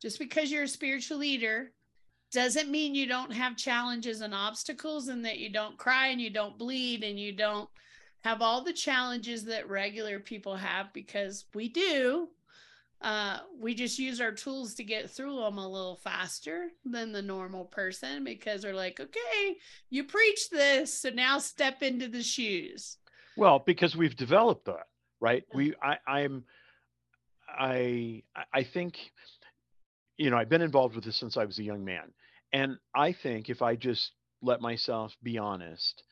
just 0.00 0.18
because 0.18 0.50
you're 0.50 0.64
a 0.64 0.68
spiritual 0.68 1.18
leader, 1.18 1.72
doesn't 2.30 2.70
mean 2.70 2.94
you 2.94 3.06
don't 3.06 3.32
have 3.32 3.56
challenges 3.56 4.20
and 4.20 4.34
obstacles 4.34 5.08
and 5.08 5.24
that 5.24 5.38
you 5.38 5.50
don't 5.50 5.78
cry 5.78 6.08
and 6.08 6.20
you 6.20 6.30
don't 6.30 6.58
bleed 6.58 7.02
and 7.02 7.18
you 7.18 7.32
don't 7.32 7.68
have 8.20 8.42
all 8.42 8.62
the 8.62 8.72
challenges 8.72 9.44
that 9.44 9.68
regular 9.68 10.20
people 10.20 10.56
have 10.56 10.92
because 10.92 11.46
we 11.54 11.68
do 11.68 12.28
uh, 13.00 13.38
we 13.60 13.74
just 13.74 13.98
use 13.98 14.20
our 14.20 14.32
tools 14.32 14.74
to 14.74 14.84
get 14.84 15.08
through 15.10 15.36
them 15.36 15.58
a 15.58 15.68
little 15.68 15.96
faster 15.96 16.68
than 16.84 17.12
the 17.12 17.22
normal 17.22 17.64
person 17.64 18.24
because 18.24 18.64
we're 18.64 18.74
like, 18.74 18.98
okay, 18.98 19.56
you 19.88 20.04
preach 20.04 20.50
this, 20.50 20.92
so 21.00 21.10
now 21.10 21.38
step 21.38 21.82
into 21.82 22.08
the 22.08 22.22
shoes. 22.22 22.96
Well, 23.36 23.62
because 23.64 23.94
we've 23.94 24.16
developed 24.16 24.66
that, 24.66 24.88
right? 25.20 25.44
We, 25.54 25.74
I, 25.80 25.98
I'm, 26.08 26.44
I, 27.48 28.24
I 28.52 28.64
think, 28.64 28.96
you 30.16 30.30
know, 30.30 30.36
I've 30.36 30.48
been 30.48 30.62
involved 30.62 30.96
with 30.96 31.04
this 31.04 31.16
since 31.16 31.36
I 31.36 31.44
was 31.44 31.60
a 31.60 31.64
young 31.64 31.84
man, 31.84 32.12
and 32.52 32.78
I 32.96 33.12
think 33.12 33.48
if 33.48 33.62
I 33.62 33.76
just 33.76 34.10
let 34.42 34.60
myself 34.60 35.16
be 35.22 35.38
honest, 35.38 36.02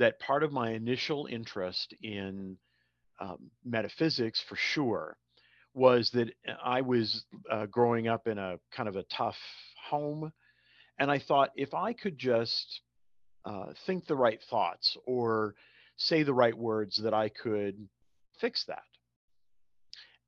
that 0.00 0.18
part 0.18 0.42
of 0.42 0.50
my 0.52 0.70
initial 0.70 1.26
interest 1.30 1.94
in 2.02 2.56
um, 3.20 3.50
metaphysics, 3.64 4.42
for 4.48 4.56
sure, 4.56 5.16
was 5.74 6.10
that 6.14 6.30
I 6.64 6.80
was 6.80 7.24
uh, 7.50 7.66
growing 7.66 8.08
up 8.08 8.26
in 8.26 8.38
a 8.38 8.58
kind 8.74 8.88
of 8.88 8.96
a 8.96 9.04
tough 9.04 9.36
home, 9.88 10.32
and 10.98 11.10
I 11.10 11.18
thought 11.18 11.50
if 11.56 11.74
I 11.74 11.92
could 11.92 12.18
just 12.18 12.80
uh, 13.44 13.66
think 13.86 14.06
the 14.06 14.16
right 14.16 14.40
thoughts 14.48 14.96
or 15.06 15.54
say 15.96 16.22
the 16.22 16.34
right 16.34 16.56
words, 16.56 17.00
that 17.02 17.14
I 17.14 17.28
could 17.28 17.88
fix 18.40 18.64
that. 18.66 18.82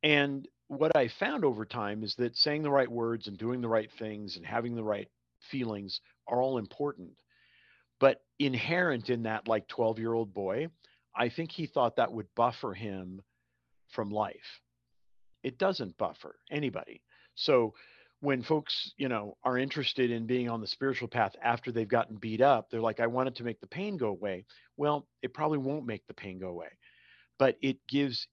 And 0.02 0.46
what 0.68 0.96
I 0.96 1.08
found 1.20 1.44
over 1.44 1.64
time 1.64 2.02
is 2.02 2.14
that 2.16 2.36
saying 2.36 2.62
the 2.62 2.70
right 2.70 2.90
words 2.90 3.28
and 3.28 3.38
doing 3.38 3.60
the 3.60 3.68
right 3.68 3.90
things 3.98 4.36
and 4.36 4.44
having 4.44 4.74
the 4.74 4.84
right 4.84 5.08
feelings 5.50 6.00
are 6.26 6.42
all 6.42 6.58
important. 6.58 7.12
But 8.00 8.22
inherent 8.38 9.08
in 9.08 9.22
that, 9.22 9.48
like 9.48 9.68
12 9.68 9.98
year 9.98 10.12
old 10.12 10.34
boy, 10.34 10.68
I 11.14 11.30
think 11.30 11.50
he 11.50 11.66
thought 11.66 11.96
that 11.96 12.12
would 12.12 12.26
buffer 12.34 12.74
him 12.74 13.22
from 13.92 14.10
life. 14.10 14.60
It 15.46 15.58
doesn't 15.58 15.96
buffer 15.96 16.40
anybody. 16.50 17.02
So 17.36 17.72
when 18.18 18.42
folks, 18.42 18.92
you 18.96 19.08
know, 19.08 19.36
are 19.44 19.56
interested 19.56 20.10
in 20.10 20.26
being 20.26 20.48
on 20.48 20.60
the 20.60 20.66
spiritual 20.66 21.06
path 21.06 21.36
after 21.40 21.70
they've 21.70 21.86
gotten 21.86 22.16
beat 22.16 22.40
up, 22.40 22.68
they're 22.68 22.80
like, 22.80 22.98
I 22.98 23.06
want 23.06 23.28
it 23.28 23.36
to 23.36 23.44
make 23.44 23.60
the 23.60 23.68
pain 23.68 23.96
go 23.96 24.08
away. 24.08 24.44
Well, 24.76 25.06
it 25.22 25.32
probably 25.34 25.58
won't 25.58 25.86
make 25.86 26.04
the 26.08 26.14
pain 26.14 26.40
go 26.40 26.48
away, 26.48 26.70
but 27.38 27.56
it 27.62 27.78
gives 27.88 28.26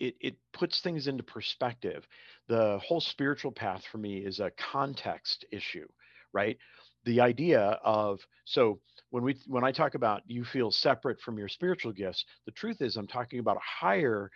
it 0.00 0.14
it 0.18 0.36
puts 0.54 0.80
things 0.80 1.08
into 1.08 1.22
perspective. 1.22 2.08
The 2.48 2.80
whole 2.82 3.02
spiritual 3.02 3.52
path 3.52 3.82
for 3.92 3.98
me 3.98 4.24
is 4.24 4.40
a 4.40 4.50
context 4.72 5.44
issue, 5.52 5.86
right? 6.32 6.56
The 7.04 7.20
idea 7.20 7.78
of 7.84 8.20
so 8.46 8.80
when 9.10 9.24
we 9.24 9.36
when 9.46 9.62
I 9.62 9.72
talk 9.72 9.94
about 9.94 10.22
you 10.26 10.42
feel 10.42 10.70
separate 10.70 11.20
from 11.20 11.36
your 11.36 11.48
spiritual 11.48 11.92
gifts, 11.92 12.24
the 12.46 12.52
truth 12.52 12.80
is 12.80 12.96
I'm 12.96 13.06
talking 13.06 13.40
about 13.40 13.58
a 13.58 13.84
higher 13.84 14.30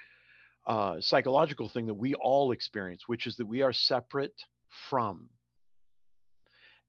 uh, 0.67 1.00
psychological 1.00 1.69
thing 1.69 1.87
that 1.87 1.95
we 1.95 2.14
all 2.14 2.52
experience, 2.52 3.02
which 3.07 3.26
is 3.26 3.37
that 3.37 3.47
we 3.47 3.62
are 3.62 3.73
separate 3.73 4.35
from. 4.88 5.29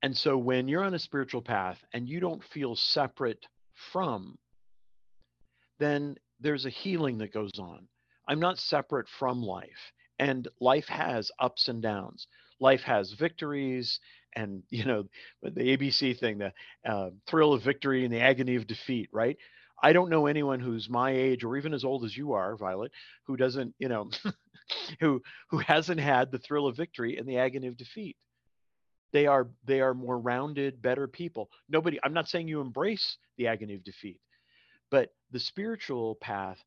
And 0.03 0.15
so 0.15 0.37
when 0.37 0.67
you're 0.67 0.83
on 0.83 0.93
a 0.93 0.99
spiritual 0.99 1.41
path 1.41 1.77
and 1.93 2.07
you 2.07 2.19
don't 2.19 2.43
feel 2.43 2.75
separate 2.75 3.45
from, 3.91 4.37
then 5.79 6.15
there's 6.39 6.65
a 6.65 6.69
healing 6.69 7.19
that 7.19 7.33
goes 7.33 7.59
on. 7.59 7.87
I'm 8.27 8.39
not 8.39 8.57
separate 8.57 9.07
from 9.19 9.41
life. 9.41 9.91
And 10.19 10.47
life 10.59 10.87
has 10.87 11.31
ups 11.39 11.67
and 11.67 11.81
downs. 11.81 12.27
Life 12.59 12.81
has 12.81 13.13
victories 13.13 13.99
and, 14.35 14.63
you 14.69 14.85
know, 14.85 15.05
the 15.41 15.77
ABC 15.77 16.17
thing, 16.19 16.37
the 16.39 16.53
uh, 16.85 17.09
thrill 17.27 17.53
of 17.53 17.63
victory 17.63 18.05
and 18.05 18.13
the 18.13 18.21
agony 18.21 18.55
of 18.55 18.67
defeat, 18.67 19.09
right? 19.11 19.37
I 19.81 19.93
don't 19.93 20.09
know 20.09 20.27
anyone 20.27 20.59
who's 20.59 20.89
my 20.89 21.11
age 21.11 21.43
or 21.43 21.57
even 21.57 21.73
as 21.73 21.83
old 21.83 22.05
as 22.05 22.15
you 22.15 22.33
are, 22.33 22.55
Vialet, 22.55 22.89
who 23.25 23.35
doesn't, 23.35 23.73
you 23.79 23.89
know, 23.89 24.09
who 24.99 25.21
who 25.49 25.57
hasn't 25.57 25.99
had 25.99 26.31
the 26.31 26.39
thrill 26.39 26.67
of 26.67 26.77
victory 26.77 27.17
and 27.17 27.27
the 27.27 27.37
agony 27.37 27.67
of 27.67 27.77
defeat. 27.77 28.15
They 29.11 29.27
are 29.27 29.49
they 29.65 29.81
are 29.81 29.93
more 29.93 30.19
rounded, 30.19 30.81
better 30.81 31.07
people. 31.07 31.49
Nobody. 31.67 31.99
I'm 32.03 32.13
not 32.13 32.29
saying 32.29 32.47
you 32.47 32.61
embrace 32.61 33.17
the 33.37 33.47
agony 33.47 33.75
of 33.75 33.83
defeat, 33.83 34.21
but 34.89 35.13
the 35.31 35.39
spiritual 35.39 36.15
path 36.15 36.57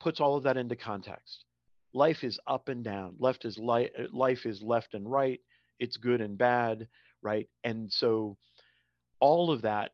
puts 0.00 0.20
all 0.20 0.36
of 0.36 0.42
that 0.44 0.56
into 0.56 0.76
context. 0.76 1.44
Life 1.92 2.24
is 2.24 2.40
up 2.46 2.68
and 2.68 2.84
down. 2.84 3.14
Left 3.18 3.44
is. 3.44 3.58
Life 3.58 4.46
is 4.46 4.62
left 4.62 4.94
and 4.94 5.10
right. 5.10 5.40
it's 5.78 5.96
good 5.96 6.20
and 6.20 6.36
bad, 6.36 6.88
right? 7.22 7.48
And 7.62 7.90
so 7.90 8.36
all 9.20 9.50
of 9.50 9.62
that 9.62 9.92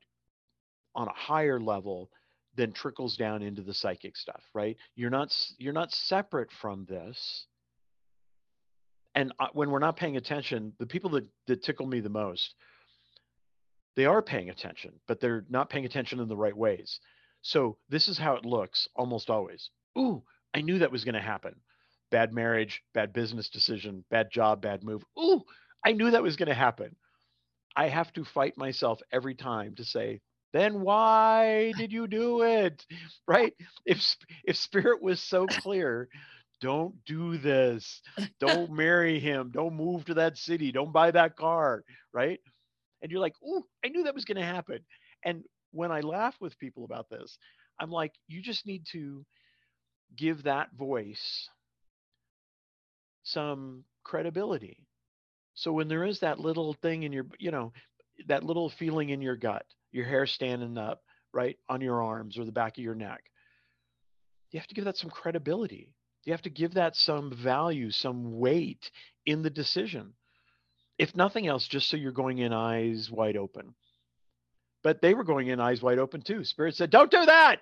on 0.95 1.09
a 1.09 1.13
higher 1.13 1.61
level 1.61 2.11
then 2.57 2.73
trickles 2.73 3.17
down 3.17 3.43
into 3.43 3.63
the 3.63 3.75
psychic 3.75 4.17
stuff, 4.17 4.43
right? 4.55 4.77
You're 4.95 5.11
not 5.11 5.35
you're 5.59 5.73
not 5.73 5.93
separate 5.93 6.51
from 6.61 6.87
this. 6.89 7.47
And 9.15 9.33
uh, 9.41 9.49
when 9.53 9.71
we're 9.71 9.81
not 9.81 9.97
paying 9.97 10.17
attention, 10.17 10.73
the 10.79 10.87
people 10.87 11.11
that 11.11 11.27
that 11.47 11.63
tickle 11.63 11.87
me 11.87 12.01
the 12.01 12.09
most, 12.09 12.55
they 13.97 14.07
are 14.07 14.23
paying 14.23 14.51
attention, 14.51 14.93
but 15.09 15.21
they're 15.21 15.45
not 15.49 15.71
paying 15.71 15.85
attention 15.85 16.21
in 16.21 16.29
the 16.29 16.37
right 16.37 16.57
ways. 16.57 17.01
So 17.43 17.77
this 17.89 18.09
is 18.09 18.19
how 18.19 18.35
it 18.35 18.45
looks 18.45 18.89
almost 18.95 19.31
always. 19.31 19.71
Ooh, 19.99 20.23
I 20.55 20.61
knew 20.61 20.79
that 20.79 20.93
was 20.93 21.05
going 21.05 21.15
to 21.15 21.21
happen. 21.21 21.55
Bad 22.11 22.33
marriage, 22.33 22.83
bad 22.93 23.13
business 23.13 23.49
decision, 23.49 24.05
bad 24.11 24.31
job, 24.31 24.61
bad 24.61 24.83
move. 24.83 25.03
Ooh, 25.19 25.43
I 25.85 25.93
knew 25.93 26.11
that 26.11 26.23
was 26.23 26.37
going 26.37 26.49
to 26.49 26.55
happen. 26.55 26.97
I 27.77 27.89
have 27.89 28.13
to 28.15 28.25
fight 28.25 28.59
myself 28.59 29.01
every 29.13 29.35
time 29.35 29.75
to 29.77 29.85
say, 29.85 30.21
then 30.53 30.81
why 30.81 31.73
did 31.77 31.93
you 31.93 32.07
do 32.07 32.43
it? 32.43 32.85
Right? 33.29 33.55
If 33.87 34.17
if 34.45 34.57
spirit 34.57 35.01
was 35.03 35.21
so 35.21 35.47
clear, 35.47 36.09
don't 36.61 36.95
do 37.05 37.39
this. 37.39 38.03
Don't 38.41 38.71
marry 38.73 39.21
him. 39.21 39.51
Don't 39.53 39.77
move 39.77 40.05
to 40.07 40.15
that 40.15 40.37
city. 40.37 40.73
Don't 40.73 40.93
buy 40.93 41.13
that 41.13 41.37
car, 41.37 41.85
right? 42.13 42.41
And 43.03 43.13
you're 43.13 43.21
like, 43.21 43.37
"Ooh, 43.45 43.65
I 43.85 43.89
knew 43.89 44.05
that 44.05 44.15
was 44.15 44.25
going 44.25 44.39
to 44.39 44.45
happen." 44.45 44.81
And 45.25 45.45
when 45.73 45.93
I 45.93 46.01
laugh 46.01 46.37
with 46.41 46.59
people 46.59 46.85
about 46.85 47.09
this, 47.11 47.39
I'm 47.81 47.91
like, 47.91 48.13
"You 48.29 48.43
just 48.43 48.67
need 48.67 48.87
to 48.93 49.25
give 50.17 50.45
that 50.45 50.73
voice 50.73 51.49
some 53.23 53.85
credibility." 54.05 54.87
So 55.55 55.73
when 55.73 55.89
there 55.89 56.05
is 56.05 56.21
that 56.21 56.41
little 56.41 56.75
thing 56.75 57.03
in 57.05 57.13
your, 57.13 57.27
you 57.39 57.51
know, 57.51 57.73
that 58.29 58.45
little 58.45 58.71
feeling 58.71 59.11
in 59.11 59.23
your 59.23 59.37
gut, 59.37 59.67
your 59.93 60.05
hair 60.05 60.27
standing 60.27 60.79
up, 60.79 61.03
right, 61.33 61.59
on 61.69 61.81
your 61.81 62.03
arms 62.03 62.39
or 62.39 62.45
the 62.45 62.53
back 62.53 62.79
of 62.79 62.85
your 62.85 62.95
neck. 62.95 63.23
You 64.51 64.61
have 64.61 64.69
to 64.69 64.75
give 64.75 64.85
that 64.85 64.97
some 64.97 65.11
credibility. 65.11 65.93
You 66.25 66.33
have 66.33 66.43
to 66.43 66.51
give 66.51 66.75
that 66.75 66.97
some 66.97 67.33
value, 67.33 67.91
some 67.91 68.39
weight 68.39 68.91
in 69.25 69.43
the 69.43 69.51
decision. 69.51 70.13
If 70.99 71.17
nothing 71.17 71.47
else, 71.47 71.67
just 71.67 71.89
so 71.89 71.97
you're 71.97 72.13
going 72.13 72.39
in 72.39 72.53
eyes 72.53 73.11
wide 73.11 73.37
open. 73.37 73.75
But 74.83 75.01
they 75.01 75.15
were 75.15 75.25
going 75.25 75.49
in 75.49 75.61
eyes 75.61 75.81
wide 75.81 75.99
open 75.99 76.23
too. 76.23 76.45
Spirit 76.45 76.75
said, 76.75 76.91
Don't 76.91 77.11
do 77.11 77.25
that. 77.25 77.61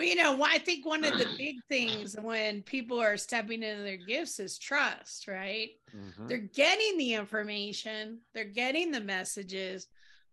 Well, 0.00 0.08
you 0.08 0.14
know, 0.14 0.42
I 0.42 0.56
think 0.56 0.86
one 0.86 1.04
of 1.04 1.18
the 1.18 1.28
big 1.38 1.56
things 1.68 2.16
when 2.22 2.62
people 2.62 2.98
are 2.98 3.18
stepping 3.18 3.62
into 3.62 3.82
their 3.82 3.98
gifts 3.98 4.40
is 4.40 4.56
trust, 4.56 5.28
right? 5.28 5.72
Mm-hmm. 5.94 6.26
They're 6.26 6.38
getting 6.38 6.96
the 6.96 7.12
information, 7.12 8.20
they're 8.32 8.44
getting 8.44 8.90
the 8.90 9.02
messages, 9.02 9.88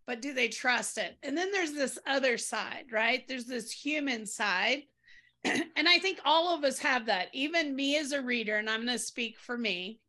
but 0.05 0.21
do 0.21 0.33
they 0.33 0.47
trust 0.47 0.97
it? 0.97 1.17
And 1.21 1.38
then 1.38 1.51
there's 1.51 1.74
this 1.74 2.00
other 2.07 2.38
side, 2.38 2.86
right? 2.93 3.27
There's 3.27 3.43
this 3.43 3.69
human 3.69 4.25
side. 4.25 4.83
and 5.43 5.65
I 5.75 6.00
think 6.00 6.21
all 6.24 6.55
of 6.55 6.63
us 6.63 6.79
have 6.79 7.07
that, 7.07 7.27
even 7.33 7.75
me 7.75 7.97
as 7.97 8.13
a 8.13 8.21
reader, 8.21 8.55
and 8.55 8.69
I'm 8.69 8.86
going 8.86 8.97
to 8.97 9.03
speak 9.03 9.38
for 9.38 9.57
me. 9.57 10.00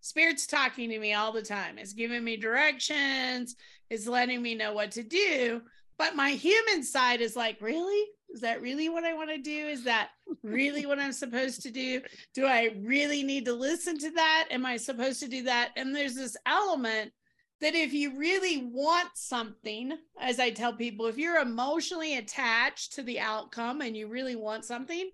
Spirit's 0.00 0.46
talking 0.46 0.90
to 0.90 0.98
me 1.00 1.14
all 1.14 1.32
the 1.32 1.42
time, 1.42 1.76
it's 1.76 1.92
giving 1.92 2.22
me 2.22 2.36
directions, 2.36 3.56
it's 3.90 4.06
letting 4.06 4.40
me 4.40 4.54
know 4.54 4.74
what 4.74 4.92
to 4.92 5.02
do. 5.02 5.62
But 5.98 6.14
my 6.14 6.30
human 6.30 6.84
side 6.84 7.20
is 7.20 7.34
like, 7.34 7.60
really? 7.60 8.06
Is 8.38 8.42
that 8.42 8.62
really 8.62 8.88
what 8.88 9.02
I 9.02 9.14
want 9.14 9.30
to 9.30 9.38
do? 9.38 9.66
Is 9.66 9.82
that 9.82 10.10
really 10.44 10.86
what 10.86 11.00
I'm 11.00 11.10
supposed 11.10 11.60
to 11.62 11.72
do? 11.72 12.00
Do 12.36 12.46
I 12.46 12.72
really 12.78 13.24
need 13.24 13.44
to 13.46 13.52
listen 13.52 13.98
to 13.98 14.12
that? 14.12 14.46
Am 14.52 14.64
I 14.64 14.76
supposed 14.76 15.18
to 15.24 15.28
do 15.28 15.42
that? 15.42 15.70
And 15.76 15.92
there's 15.92 16.14
this 16.14 16.36
element 16.46 17.10
that 17.60 17.74
if 17.74 17.92
you 17.92 18.16
really 18.16 18.58
want 18.72 19.08
something, 19.14 19.98
as 20.20 20.38
I 20.38 20.50
tell 20.50 20.72
people, 20.72 21.06
if 21.06 21.18
you're 21.18 21.40
emotionally 21.40 22.18
attached 22.18 22.92
to 22.92 23.02
the 23.02 23.18
outcome 23.18 23.80
and 23.80 23.96
you 23.96 24.06
really 24.06 24.36
want 24.36 24.64
something, 24.64 25.10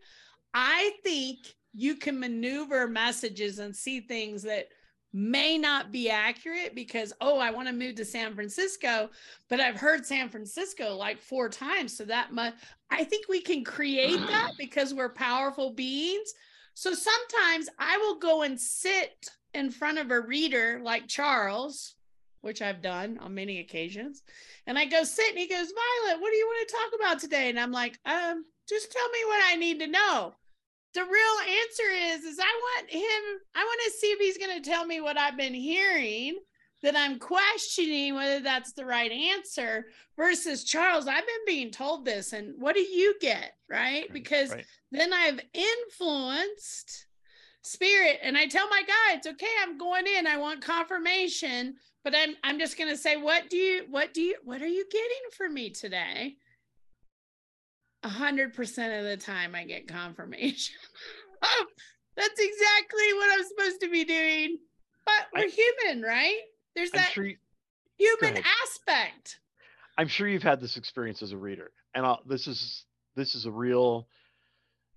I 0.52 0.92
think 1.02 1.38
you 1.72 1.96
can 1.96 2.20
maneuver 2.20 2.86
messages 2.86 3.58
and 3.58 3.74
see 3.74 4.00
things 4.00 4.42
that 4.42 4.66
may 5.14 5.56
not 5.56 5.92
be 5.92 6.10
accurate 6.10 6.74
because 6.74 7.12
oh 7.20 7.38
i 7.38 7.48
want 7.48 7.68
to 7.68 7.72
move 7.72 7.94
to 7.94 8.04
san 8.04 8.34
francisco 8.34 9.08
but 9.48 9.60
i've 9.60 9.76
heard 9.76 10.04
san 10.04 10.28
francisco 10.28 10.96
like 10.96 11.22
four 11.22 11.48
times 11.48 11.96
so 11.96 12.04
that 12.04 12.32
much 12.32 12.52
i 12.90 13.04
think 13.04 13.24
we 13.28 13.40
can 13.40 13.62
create 13.62 14.18
that 14.26 14.50
because 14.58 14.92
we're 14.92 15.08
powerful 15.08 15.70
beings. 15.70 16.34
So 16.74 16.92
sometimes 16.92 17.68
i 17.78 17.96
will 17.98 18.18
go 18.18 18.42
and 18.42 18.60
sit 18.60 19.30
in 19.54 19.70
front 19.70 19.98
of 19.98 20.10
a 20.10 20.20
reader 20.20 20.80
like 20.82 21.06
charles 21.06 21.94
which 22.40 22.60
i've 22.60 22.82
done 22.82 23.16
on 23.18 23.32
many 23.32 23.60
occasions 23.60 24.24
and 24.66 24.76
i 24.76 24.84
go 24.84 25.04
sit 25.04 25.30
and 25.30 25.38
he 25.38 25.46
goes 25.46 25.68
vialet 25.68 26.20
what 26.20 26.30
do 26.32 26.36
you 26.36 26.46
want 26.46 26.68
to 26.68 26.74
talk 26.74 27.00
about 27.00 27.20
today? 27.20 27.50
And 27.50 27.60
i'm 27.60 27.70
like 27.70 28.00
um 28.04 28.44
just 28.68 28.90
tell 28.90 29.08
me 29.10 29.18
what 29.26 29.44
i 29.52 29.54
need 29.54 29.78
to 29.78 29.86
know 29.86 30.34
the 30.94 31.02
real 31.02 31.38
answer 31.42 32.16
is 32.16 32.24
is 32.24 32.38
I 32.38 32.42
want 32.42 32.90
him 32.90 33.40
I 33.54 33.64
want 33.64 33.80
to 33.84 33.98
see 33.98 34.06
if 34.08 34.18
he's 34.20 34.38
going 34.38 34.62
to 34.62 34.68
tell 34.68 34.86
me 34.86 35.00
what 35.00 35.18
I've 35.18 35.36
been 35.36 35.54
hearing 35.54 36.38
that 36.82 36.96
I'm 36.96 37.18
questioning 37.18 38.14
whether 38.14 38.40
that's 38.40 38.72
the 38.72 38.86
right 38.86 39.10
answer 39.10 39.86
versus 40.16 40.64
Charles 40.64 41.06
I've 41.06 41.26
been 41.26 41.46
being 41.46 41.70
told 41.70 42.04
this 42.04 42.32
and 42.32 42.54
what 42.58 42.74
do 42.74 42.82
you 42.82 43.14
get? 43.20 43.52
Right? 43.68 44.12
Because 44.12 44.50
right. 44.50 44.64
then 44.92 45.12
I've 45.12 45.40
influenced 45.52 47.06
spirit 47.62 48.18
and 48.22 48.36
I 48.36 48.46
tell 48.46 48.68
my 48.68 48.82
guides 48.82 49.26
okay 49.26 49.46
I'm 49.62 49.78
going 49.78 50.06
in 50.06 50.26
I 50.26 50.36
want 50.36 50.62
confirmation 50.62 51.74
but 52.04 52.14
I'm 52.14 52.36
I'm 52.44 52.58
just 52.58 52.78
going 52.78 52.90
to 52.90 52.96
say 52.96 53.16
what 53.16 53.48
do 53.50 53.56
you 53.56 53.86
what 53.90 54.14
do 54.14 54.20
you 54.20 54.36
what 54.44 54.62
are 54.62 54.68
you 54.68 54.84
getting 54.90 55.30
for 55.36 55.48
me 55.48 55.70
today 55.70 56.36
a 58.04 58.08
hundred 58.08 58.54
percent 58.54 58.92
of 58.92 59.04
the 59.04 59.16
time 59.16 59.54
I 59.54 59.64
get 59.64 59.88
confirmation. 59.88 60.76
oh, 61.42 61.66
that's 62.16 62.38
exactly 62.38 63.12
what 63.14 63.32
I'm 63.32 63.44
supposed 63.44 63.80
to 63.80 63.90
be 63.90 64.04
doing. 64.04 64.58
But 65.04 65.26
we're 65.34 65.46
I, 65.46 65.48
human, 65.48 66.02
right? 66.02 66.40
There's 66.76 66.90
I'm 66.92 67.00
that 67.00 67.10
sure 67.10 67.26
you, 67.26 67.36
human 67.96 68.42
aspect. 68.62 69.40
I'm 69.96 70.08
sure 70.08 70.28
you've 70.28 70.42
had 70.42 70.60
this 70.60 70.76
experience 70.76 71.22
as 71.22 71.32
a 71.32 71.36
reader, 71.36 71.70
and 71.94 72.04
I'll, 72.04 72.20
this 72.26 72.46
is 72.46 72.84
this 73.16 73.34
is 73.34 73.46
a 73.46 73.50
real 73.50 74.06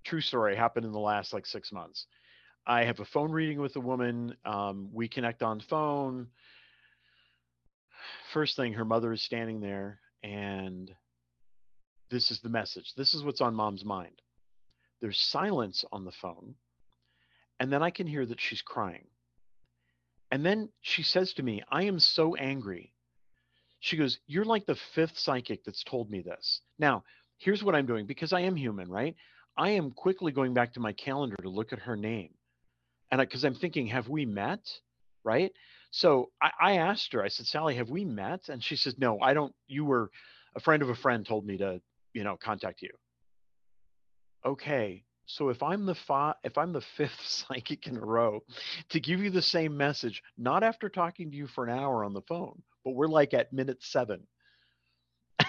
true 0.04 0.22
story. 0.22 0.56
Happened 0.56 0.86
in 0.86 0.92
the 0.92 1.00
last 1.00 1.34
like 1.34 1.46
six 1.46 1.72
months. 1.72 2.06
I 2.66 2.84
have 2.84 3.00
a 3.00 3.06
phone 3.06 3.32
reading 3.32 3.62
with 3.62 3.76
a 3.78 3.80
woman. 3.80 4.36
Um, 4.44 4.90
we 4.92 5.08
connect 5.08 5.42
on 5.42 5.62
phone. 5.62 6.28
First 8.34 8.58
thing, 8.58 8.74
her 8.74 8.86
mother 8.86 9.14
is 9.14 9.22
standing 9.22 9.62
there, 9.62 10.00
and 10.24 10.92
this 12.10 12.32
is 12.32 12.40
the 12.40 12.50
message. 12.50 12.94
This 12.96 13.14
is 13.14 13.24
what's 13.24 13.42
on 13.42 13.56
mom's 13.56 13.86
mind. 13.86 14.22
There's 15.02 15.20
silence 15.20 15.84
on 15.92 16.06
the 16.06 16.12
phone. 16.12 16.56
And 17.60 17.72
then 17.72 17.84
I 17.84 17.90
can 17.90 18.08
hear 18.08 18.26
that 18.26 18.42
she's 18.42 18.62
crying. 18.62 19.08
And 20.32 20.46
then 20.46 20.70
she 20.82 21.04
says 21.04 21.34
to 21.34 21.44
me, 21.44 21.64
I 21.70 21.84
am 21.84 22.00
so 22.00 22.36
angry. 22.36 22.94
She 23.80 23.98
goes, 23.98 24.20
You're 24.28 24.46
like 24.46 24.66
the 24.66 24.78
fifth 24.96 25.18
psychic 25.18 25.64
that's 25.64 25.84
told 25.84 26.10
me 26.10 26.22
this. 26.22 26.62
Now, 26.80 27.04
here's 27.38 27.64
what 27.64 27.76
I'm 27.76 27.86
doing 27.86 28.06
because 28.06 28.34
I 28.34 28.42
am 28.42 28.56
human, 28.56 28.90
right? 28.90 29.16
I 29.56 29.72
am 29.72 29.92
quickly 29.92 30.32
going 30.32 30.54
back 30.54 30.74
to 30.74 30.80
my 30.80 30.94
calendar 30.94 31.38
to 31.42 31.50
look 31.50 31.74
at 31.74 31.80
her 31.80 31.96
name. 31.96 32.34
And 33.12 33.20
because 33.20 33.44
I'm 33.44 33.56
thinking, 33.56 33.88
Have 33.88 34.10
we 34.10 34.26
met? 34.26 34.62
Right. 35.24 35.52
So 35.92 36.32
I, 36.42 36.52
I 36.60 36.78
asked 36.78 37.14
her, 37.14 37.24
I 37.24 37.30
said, 37.30 37.46
Sally, 37.48 37.76
have 37.76 37.90
we 37.90 38.06
met? 38.06 38.50
And 38.50 38.64
she 38.64 38.76
says, 38.76 38.96
No, 38.98 39.20
I 39.20 39.34
don't. 39.34 39.54
You 39.68 39.86
were 39.86 40.12
a 40.56 40.60
friend 40.60 40.82
of 40.84 40.90
a 40.90 40.96
friend 40.96 41.26
told 41.26 41.46
me 41.46 41.58
to 41.58 41.82
you 42.18 42.24
know, 42.24 42.36
contact 42.36 42.82
you. 42.82 42.90
Okay, 44.44 45.04
so 45.28 45.50
if 45.50 45.62
I'm 45.62 45.86
the 45.86 45.94
fi- 45.94 46.34
if 46.44 46.58
I'm 46.58 46.74
the 46.74 46.82
fifth 46.98 47.22
psychic 47.24 47.86
in 47.86 47.96
a 47.96 48.04
row 48.04 48.40
to 48.90 49.00
give 49.00 49.20
you 49.20 49.30
the 49.30 49.42
same 49.42 49.78
message, 49.78 50.24
not 50.36 50.64
after 50.64 50.90
talking 50.90 51.30
to 51.30 51.38
you 51.38 51.46
for 51.46 51.64
an 51.64 51.78
hour 51.78 52.04
on 52.04 52.14
the 52.14 52.24
phone, 52.24 52.60
but 52.84 52.96
we're 52.96 53.06
like 53.08 53.36
at 53.36 53.54
minute 53.54 53.78
seven. 53.82 54.26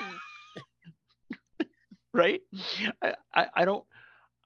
right? 2.12 2.42
I, 3.00 3.14
I, 3.34 3.46
I 3.56 3.64
don't 3.64 3.84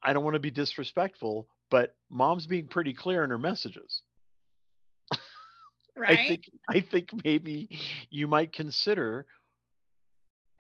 I 0.00 0.12
don't 0.12 0.22
want 0.22 0.34
to 0.34 0.40
be 0.40 0.52
disrespectful, 0.52 1.48
but 1.72 1.96
mom's 2.08 2.46
being 2.46 2.68
pretty 2.68 2.94
clear 2.94 3.24
in 3.24 3.30
her 3.30 3.38
messages. 3.38 4.02
Right. 5.94 6.20
I 6.20 6.26
think 6.26 6.50
I 6.70 6.80
think 6.80 7.10
maybe 7.22 7.68
you 8.08 8.26
might 8.26 8.54
consider 8.54 9.26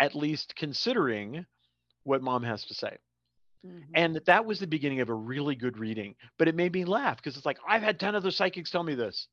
at 0.02 0.16
least 0.16 0.56
considering 0.56 1.46
what 2.02 2.22
mom 2.22 2.42
has 2.42 2.64
to 2.64 2.74
say. 2.74 2.96
Mm-hmm. 3.64 3.78
And 3.94 4.20
that 4.26 4.44
was 4.44 4.58
the 4.58 4.66
beginning 4.66 5.00
of 5.00 5.08
a 5.08 5.14
really 5.14 5.54
good 5.54 5.78
reading, 5.78 6.16
but 6.38 6.48
it 6.48 6.56
made 6.56 6.72
me 6.72 6.84
laugh 6.84 7.18
because 7.18 7.36
it's 7.36 7.46
like 7.46 7.58
I've 7.66 7.82
had 7.82 8.00
10 8.00 8.16
other 8.16 8.32
psychics 8.32 8.70
tell 8.70 8.82
me 8.82 8.96
this. 8.96 9.28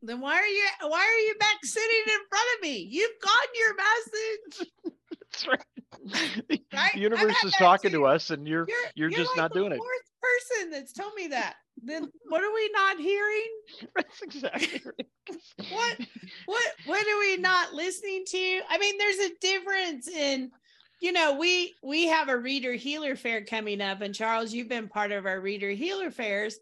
Then 0.00 0.20
why 0.20 0.36
are 0.36 0.46
you 0.46 0.64
why 0.80 1.00
are 1.00 1.26
you 1.26 1.34
back 1.38 1.58
sitting 1.64 2.04
in 2.06 2.20
front 2.30 2.46
of 2.56 2.62
me? 2.62 2.88
You've 2.90 3.10
gotten 3.22 3.50
your 3.54 3.76
message. 3.76 4.68
That's 5.20 5.46
right. 5.46 6.60
right? 6.72 6.92
The 6.94 7.00
universe 7.00 7.44
is 7.44 7.52
talking 7.58 7.90
too. 7.90 7.98
to 7.98 8.06
us 8.06 8.30
and 8.30 8.48
you're 8.48 8.64
you're, 8.68 8.78
you're, 8.94 9.10
you're 9.10 9.18
just 9.18 9.32
like 9.32 9.36
not 9.36 9.52
doing 9.52 9.72
it. 9.72 9.76
Fourth 9.76 10.10
person 10.22 10.70
that's 10.70 10.92
told 10.92 11.12
me 11.14 11.26
that. 11.28 11.56
Then 11.82 12.10
what 12.28 12.42
are 12.42 12.52
we 12.52 12.70
not 12.72 12.98
hearing? 12.98 13.48
That's 13.96 14.22
exactly 14.22 14.82
right. 15.28 15.40
what 15.70 15.96
what 16.46 16.72
what 16.86 17.06
are 17.06 17.18
we 17.20 17.36
not 17.36 17.72
listening 17.72 18.24
to? 18.26 18.60
I 18.68 18.78
mean, 18.78 18.98
there's 18.98 19.30
a 19.30 19.34
difference 19.40 20.08
in 20.08 20.50
you 21.00 21.12
know, 21.12 21.36
we 21.36 21.74
we 21.82 22.08
have 22.08 22.28
a 22.28 22.36
reader 22.36 22.72
healer 22.72 23.14
fair 23.14 23.44
coming 23.44 23.80
up, 23.80 24.00
and 24.00 24.14
Charles, 24.14 24.52
you've 24.52 24.68
been 24.68 24.88
part 24.88 25.12
of 25.12 25.26
our 25.26 25.40
reader 25.40 25.70
healer 25.70 26.10
fairs. 26.10 26.58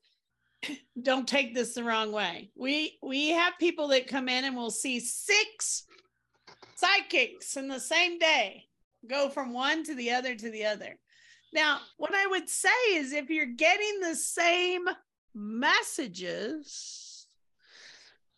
Don't 1.02 1.26
take 1.26 1.54
this 1.54 1.74
the 1.74 1.84
wrong 1.84 2.12
way. 2.12 2.50
We 2.54 2.98
we 3.02 3.30
have 3.30 3.54
people 3.58 3.88
that 3.88 4.08
come 4.08 4.28
in 4.28 4.44
and 4.44 4.56
we'll 4.56 4.70
see 4.70 5.00
six 5.00 5.84
psychics 6.76 7.56
in 7.56 7.68
the 7.68 7.80
same 7.80 8.18
day, 8.18 8.64
go 9.08 9.30
from 9.30 9.54
one 9.54 9.84
to 9.84 9.94
the 9.94 10.10
other 10.10 10.34
to 10.34 10.50
the 10.50 10.66
other. 10.66 10.98
Now, 11.52 11.80
what 11.96 12.14
I 12.14 12.26
would 12.26 12.48
say 12.50 12.68
is 12.90 13.12
if 13.12 13.30
you're 13.30 13.46
getting 13.46 14.00
the 14.00 14.16
same 14.16 14.84
messages, 15.36 17.26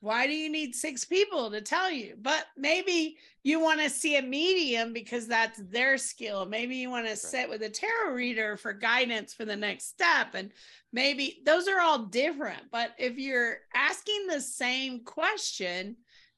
why 0.01 0.27
do 0.27 0.33
you 0.33 0.51
need 0.51 0.75
six 0.75 1.05
people 1.05 1.51
to 1.51 1.61
tell 1.61 1.91
you? 1.91 2.15
But 2.21 2.47
maybe 2.57 3.17
you 3.43 3.61
want 3.61 3.81
to 3.81 3.91
see 3.91 4.17
a 4.17 4.23
medium 4.23 4.93
because 4.93 5.27
that's 5.27 5.61
their 5.71 5.99
skill. 5.99 6.47
Maybe 6.47 6.77
you 6.77 6.91
want 6.91 7.09
to 7.09 7.17
sit 7.17 7.49
with 7.49 7.63
a 7.63 7.69
tarot 7.69 8.13
reader 8.13 8.57
for 8.57 8.73
guidance 8.73 9.35
for 9.35 9.45
the 9.45 9.57
next 9.57 9.89
step. 9.89 10.35
And 10.35 10.53
maybe 10.93 11.43
those 11.45 11.67
are 11.67 11.81
all 11.81 12.01
different. 12.01 12.63
But 12.71 12.93
if 12.99 13.19
you're 13.19 13.59
asking 13.75 14.27
the 14.29 14.41
same 14.41 15.05
question 15.05 15.97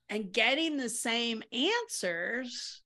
and 0.08 0.32
getting 0.32 0.76
the 0.76 0.88
same 0.88 1.42
answers, 1.52 2.80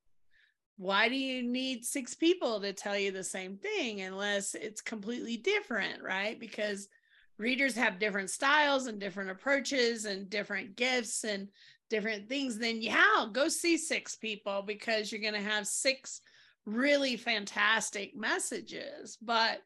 why 0.76 1.08
do 1.08 1.14
you 1.14 1.42
need 1.42 1.84
six 1.84 2.14
people 2.14 2.60
to 2.60 2.72
tell 2.72 2.98
you 2.98 3.12
the 3.12 3.22
same 3.22 3.56
thing 3.58 4.00
unless 4.00 4.56
it's 4.56 4.80
completely 4.80 5.36
different, 5.36 6.02
right? 6.02 6.38
Because 6.40 6.88
readers 7.38 7.74
have 7.76 7.98
different 7.98 8.30
styles 8.30 8.86
and 8.86 9.00
different 9.00 9.30
approaches 9.30 10.04
and 10.04 10.30
different 10.30 10.76
gifts 10.76 11.24
and 11.24 11.48
different 11.90 12.28
things, 12.28 12.58
then 12.58 12.80
yeah, 12.80 13.26
go 13.32 13.48
see 13.48 13.76
six 13.76 14.16
people 14.16 14.62
because 14.66 15.10
you're 15.10 15.20
going 15.20 15.34
to 15.34 15.40
have 15.40 15.66
six 15.66 16.20
really 16.66 17.16
fantastic 17.16 18.16
messages. 18.16 19.18
But 19.20 19.60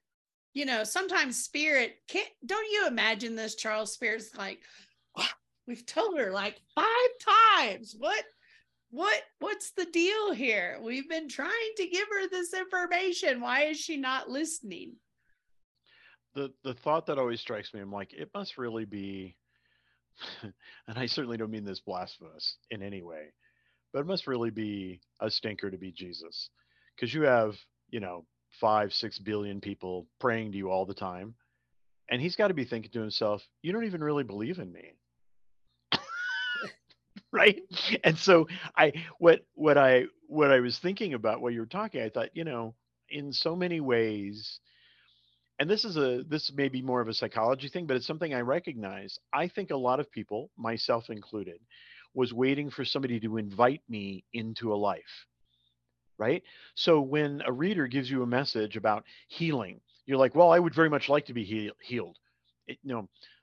you 0.55 0.65
know, 0.65 0.83
sometimes 0.83 1.45
spirit 1.45 1.97
can't. 2.09 2.29
Don't 2.45 2.71
you 2.73 2.87
imagine 2.87 3.37
this, 3.37 3.55
Charles? 3.55 3.93
Spirit's 3.93 4.35
like, 4.37 4.61
oh, 5.17 5.29
we've 5.67 5.87
told 5.87 6.19
her 6.19 6.33
like 6.33 6.61
five 6.75 6.87
times. 7.57 7.95
What? 7.97 8.25
What? 8.91 9.23
What's 9.39 9.73
the 9.73 9.85
deal 9.85 10.33
here? 10.33 10.79
We've 10.83 11.09
been 11.09 11.29
trying 11.29 11.73
to 11.77 11.87
give 11.87 12.09
her 12.11 12.29
this 12.29 12.55
information. 12.55 13.41
Why 13.41 13.65
is 13.65 13.79
she 13.79 13.99
not 13.99 14.31
listening? 14.31 14.95
The 16.35 16.53
the 16.65 16.75
thought 16.75 17.07
that 17.07 17.19
always 17.19 17.41
strikes 17.41 17.73
me, 17.73 17.81
I'm 17.81 17.93
like, 17.93 18.13
it 18.13 18.31
must 18.35 18.59
really 18.59 18.85
be, 18.85 19.37
and 20.43 20.99
I 20.99 21.07
certainly 21.07 21.37
don't 21.37 21.51
mean 21.51 21.65
this 21.65 21.81
blasphemous 21.81 22.57
in 22.71 22.83
any 22.83 23.03
way, 23.03 23.33
but 23.93 24.01
it 24.01 24.07
must 24.07 24.27
really 24.27 24.51
be 24.51 25.01
a 25.21 25.31
stinker 25.31 25.71
to 25.71 25.79
be 25.79 25.93
Jesus, 25.93 26.51
because 26.95 27.13
you 27.13 27.23
have 27.23 27.55
you 27.91 28.01
know 28.01 28.25
five 28.61 28.93
six 28.93 29.19
billion 29.19 29.61
people 29.61 30.07
praying 30.21 30.53
to 30.53 30.59
you 30.59 30.71
all 30.71 30.87
the 30.87 30.95
time, 30.95 31.35
and 32.11 32.21
he's 32.21 32.37
got 32.37 32.49
to 32.49 32.55
be 32.55 32.65
thinking 32.65 32.93
to 32.93 33.01
himself, 33.01 33.43
you 33.63 33.73
don't 33.73 33.85
even 33.85 34.03
really 34.03 34.25
believe 34.25 34.59
in 34.59 34.73
me. 34.73 34.95
right 37.33 37.61
and 38.05 38.17
so 38.17 38.47
i 38.77 38.93
what 39.19 39.45
what 39.55 39.77
i 39.77 40.05
what 40.29 40.51
i 40.51 40.61
was 40.61 40.79
thinking 40.79 41.15
about 41.15 41.41
while 41.41 41.51
you 41.51 41.61
were 41.61 41.67
talking 41.67 42.01
i 42.01 42.09
thought 42.09 42.29
you 42.35 42.45
know 42.45 42.75
in 43.11 43.33
so 43.33 43.55
many 43.57 43.81
ways 43.81 44.61
and 45.59 45.69
this 45.69 45.85
is 45.85 45.97
a 45.97 46.25
this 46.29 46.53
may 46.55 46.69
be 46.69 46.83
more 46.83 47.01
of 47.01 47.09
a 47.09 47.15
psychology 47.15 47.69
thing 47.69 47.87
but 47.87 47.97
it's 47.97 48.07
something 48.07 48.35
i 48.35 48.41
recognize. 48.41 49.19
I 49.33 49.49
think 49.49 49.71
a 49.71 49.77
lot 49.77 50.01
of 50.01 50.11
people 50.11 50.51
myself 50.57 51.11
included 51.11 51.59
was 52.15 52.33
waiting 52.33 52.71
for 52.71 52.85
somebody 52.85 53.21
to 53.21 53.37
invite 53.37 53.83
me 53.89 54.25
into 54.33 54.73
a 54.73 54.77
life 54.77 55.27
right? 56.21 56.43
So 56.75 57.01
when 57.01 57.43
a 57.47 57.53
reader 57.53 57.87
gives 57.87 58.11
you 58.11 58.23
a 58.25 58.27
message 58.27 58.77
about 58.77 59.05
healing 59.29 59.81
you're 60.07 60.19
like 60.19 60.35
well 60.35 60.51
i 60.51 60.59
would 60.59 60.75
very 60.75 60.91
much 60.91 61.09
like 61.09 61.27
to 61.27 61.35
be 61.35 61.45
heal- 61.45 61.75
healed. 61.83 62.17
It, 62.67 62.79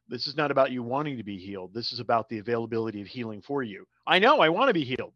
this 0.08 0.28
is 0.28 0.36
not 0.38 0.52
about 0.52 0.72
you 0.72 0.84
wanting 0.84 1.18
to 1.18 1.24
be 1.24 1.38
healed. 1.38 1.74
This 1.74 1.92
is 1.92 2.00
about 2.00 2.30
the 2.30 2.38
availability 2.38 3.02
of 3.02 3.08
healing 3.08 3.42
for 3.42 3.64
you. 3.64 3.88
I 4.06 4.20
know 4.20 4.40
i 4.40 4.50
want 4.50 4.70
to 4.70 4.74
be 4.74 4.84
healed. 4.86 5.14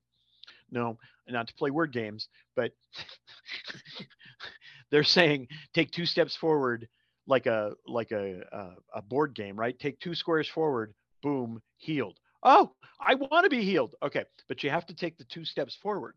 No 0.71 0.97
not 1.31 1.47
to 1.47 1.53
play 1.53 1.69
word 1.69 1.91
games 1.93 2.27
but 2.55 2.71
they're 4.91 5.03
saying 5.03 5.47
take 5.73 5.91
two 5.91 6.05
steps 6.05 6.35
forward 6.35 6.87
like 7.27 7.45
a 7.45 7.73
like 7.87 8.11
a, 8.11 8.41
a, 8.51 8.69
a 8.95 9.01
board 9.01 9.35
game 9.35 9.57
right? 9.57 9.77
Take 9.77 9.99
two 9.99 10.15
squares 10.15 10.47
forward 10.47 10.93
boom 11.21 11.61
healed. 11.77 12.17
Oh 12.43 12.71
i 12.99 13.15
want 13.15 13.43
to 13.43 13.49
be 13.49 13.63
healed. 13.63 13.95
Okay 14.03 14.25
but 14.47 14.63
you 14.63 14.69
have 14.69 14.85
to 14.87 14.95
take 14.95 15.17
the 15.17 15.25
two 15.25 15.45
steps 15.45 15.75
forward. 15.75 16.15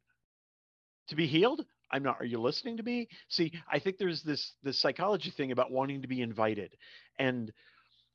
To 1.09 1.17
be 1.17 1.27
healed? 1.27 1.65
I'm 1.91 2.03
not 2.03 2.17
are 2.21 2.25
you 2.25 2.41
listening 2.41 2.77
to 2.79 2.83
me? 2.83 3.09
See 3.29 3.53
i 3.71 3.79
think 3.79 3.99
there's 3.99 4.23
this 4.23 4.55
this 4.63 4.81
psychology 4.81 5.31
thing 5.31 5.53
about 5.53 5.71
wanting 5.71 6.03
to 6.03 6.09
be 6.09 6.23
invited. 6.23 6.75
And 7.19 7.53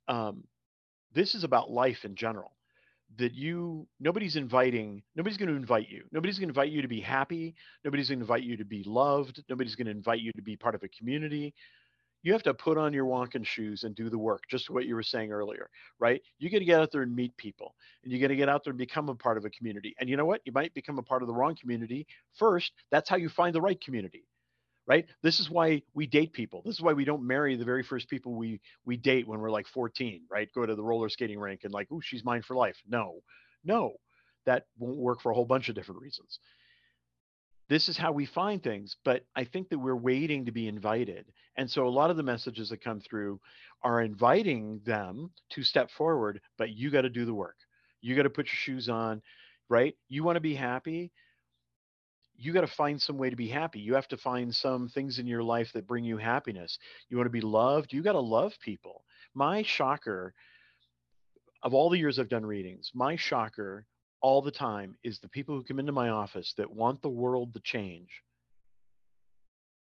um, 0.08 0.46
this 1.13 1.36
is 1.36 1.43
about 1.43 1.70
life 1.70 2.06
in 2.06 2.15
general 2.15 2.57
that 3.17 3.34
you 3.34 3.88
nobody's 4.00 4.36
inviting 4.36 5.02
nobody's 5.15 5.38
going 5.38 5.50
to 5.50 5.56
invite 5.56 5.89
you. 5.89 6.04
Nobody's 6.12 6.38
going 6.38 6.50
to 6.50 6.52
invite 6.52 6.72
you 6.72 6.82
to 6.82 6.88
be 6.88 7.02
happy. 7.02 7.56
Nobody's 7.84 8.10
going 8.10 8.20
to 8.20 8.24
invite 8.24 8.43
you 8.43 8.58
to 8.58 8.65
be 8.65 8.84
loved. 8.86 9.43
Nobody's 9.50 9.76
going 9.76 9.86
to 9.86 9.91
invite 9.91 10.20
you 10.20 10.32
to 10.34 10.41
be 10.41 10.56
part 10.56 10.76
of 10.76 10.84
a 10.84 10.89
community. 10.89 11.54
You 12.24 12.34
have 12.34 12.43
to 12.43 12.54
put 12.54 12.78
on 12.78 12.93
your 12.93 13.06
walking 13.06 13.43
shoes 13.43 13.84
and 13.84 13.96
do 13.96 14.10
the 14.10 14.17
work 14.17 14.43
just 14.50 14.70
what 14.70 14.86
you 14.86 14.96
were 14.96 15.04
saying 15.04 15.32
earlier 15.32 15.70
right? 16.00 16.22
You 16.39 16.50
got 16.50 16.60
to 16.60 16.65
get 16.65 16.80
out 16.80 16.91
there 16.91 17.04
and 17.04 17.15
meet 17.15 17.36
people 17.38 17.76
and 18.04 18.12
you 18.12 18.20
got 18.20 18.28
to 18.28 18.36
get 18.36 18.50
out 18.50 18.63
there 18.63 18.72
and 18.72 18.78
become 18.78 19.10
a 19.10 19.15
part 19.15 19.38
of 19.38 19.46
a 19.46 19.50
community. 19.50 19.96
And 20.00 20.10
you 20.10 20.17
know 20.17 20.26
what? 20.26 20.41
You 20.46 20.52
might 20.52 20.74
become 20.74 21.00
a 21.00 21.04
part 21.04 21.22
of 21.22 21.28
the 21.28 21.34
wrong 21.34 21.56
community 21.60 22.06
first. 22.36 22.72
That's 22.91 23.10
how 23.10 23.15
you 23.15 23.30
find 23.30 23.56
the 23.56 23.62
right 23.62 23.80
community 23.80 24.26
right? 24.88 25.06
This 25.21 25.39
is 25.39 25.50
why 25.50 25.84
we 25.93 26.08
date 26.08 26.34
people. 26.34 26.62
This 26.65 26.76
is 26.76 26.82
why 26.82 26.93
we 26.93 27.06
don't 27.06 27.28
marry 27.28 27.56
the 27.56 27.65
very 27.65 27.84
first 27.84 28.10
people 28.10 28.34
we 28.34 28.62
we 28.86 28.97
date 28.97 29.28
when 29.28 29.39
we're 29.39 29.52
like 29.52 29.67
14 29.67 30.23
right? 30.32 30.50
Go 30.56 30.65
to 30.65 30.76
the 30.76 30.84
roller 30.84 31.10
skating 31.10 31.39
rink 31.39 31.62
and 31.63 31.73
like 31.73 31.88
oh 31.91 32.02
she's 32.02 32.23
mine 32.23 32.41
for 32.41 32.56
life. 32.56 32.78
No. 32.88 33.21
No. 33.63 33.93
That 34.45 34.65
won't 34.80 34.97
work 34.97 35.21
for 35.21 35.32
a 35.32 35.36
whole 35.36 35.45
bunch 35.45 35.69
of 35.69 35.76
different 35.76 36.02
reasons. 36.02 36.39
This 37.69 37.89
is 37.89 37.97
how 37.97 38.13
we 38.13 38.26
find 38.26 38.63
things 38.63 38.95
but 39.04 39.23
i 39.36 39.43
think 39.43 39.69
that 39.69 39.80
we're 39.80 39.95
waiting 39.95 40.45
to 40.45 40.52
be 40.52 40.67
invited. 40.67 41.26
And 41.58 41.69
so 41.69 41.86
a 41.86 41.89
lot 41.89 42.10
of 42.10 42.17
the 42.17 42.23
messages 42.23 42.69
that 42.69 42.84
come 42.84 43.02
through 43.02 43.41
are 43.84 44.02
inviting 44.02 44.80
them 44.86 45.32
to 45.52 45.63
step 45.63 45.91
forward 45.91 46.39
but 46.58 46.69
you 46.71 46.89
got 46.89 47.02
to 47.02 47.10
do 47.10 47.26
the 47.26 47.34
work. 47.34 47.58
You 48.02 48.15
got 48.15 48.23
to 48.23 48.30
put 48.30 48.47
your 48.47 48.56
shoes 48.56 48.89
on 48.89 49.21
right? 49.69 49.95
You 50.08 50.23
want 50.23 50.38
to 50.38 50.41
be 50.41 50.56
happy 50.56 51.12
you 52.38 52.54
got 52.54 52.62
to 52.62 52.67
find 52.67 53.02
some 53.02 53.17
way 53.17 53.30
to 53.30 53.36
be 53.36 53.47
happy. 53.47 53.80
You 53.80 53.95
have 53.95 54.08
to 54.10 54.17
find 54.17 54.54
some 54.54 54.89
things 54.89 55.19
in 55.19 55.26
your 55.26 55.43
life 55.43 55.71
that 55.73 55.88
bring 55.88 56.04
you 56.04 56.17
happiness. 56.17 56.78
You 57.10 57.17
want 57.17 57.26
to 57.26 57.32
be 57.32 57.41
loved. 57.41 57.91
You 57.91 58.04
got 58.04 58.13
to 58.13 58.19
love 58.19 58.54
people. 58.63 59.04
My 59.34 59.63
shocker 59.63 60.34
of 61.63 61.73
all 61.73 61.89
the 61.89 61.97
years 61.97 62.19
I've 62.19 62.30
done 62.30 62.45
readings, 62.45 62.91
my 62.93 63.15
shocker 63.15 63.86
all 64.21 64.41
the 64.41 64.52
time 64.52 64.95
is 65.04 65.19
the 65.19 65.30
people 65.30 65.56
who 65.56 65.63
come 65.63 65.80
into 65.80 65.91
my 65.91 66.10
office 66.10 66.54
that 66.58 66.71
want 66.71 67.02
the 67.02 67.10
world 67.10 67.54
to 67.54 67.60
change, 67.60 68.10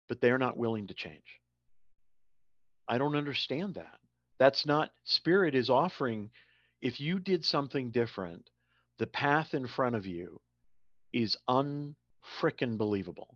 but 0.08 0.22
they're 0.22 0.38
not 0.38 0.58
willing 0.58 0.88
to 0.88 0.94
change. 0.94 1.42
I 2.88 2.98
don't 2.98 3.16
understand 3.16 3.76
that. 3.76 3.98
That's 4.39 4.66
not, 4.66 4.92
Spirit 5.06 5.56
is 5.56 5.70
offering, 5.70 6.30
if 6.82 7.00
you 7.00 7.20
did 7.20 7.46
something 7.46 7.92
different, 7.92 8.50
the 9.00 9.08
path 9.08 9.54
in 9.54 9.68
front 9.68 9.96
of 9.96 10.06
you 10.06 10.39
is 11.12 11.38
un 11.48 11.96
freaking 12.42 12.78
believable. 12.78 13.36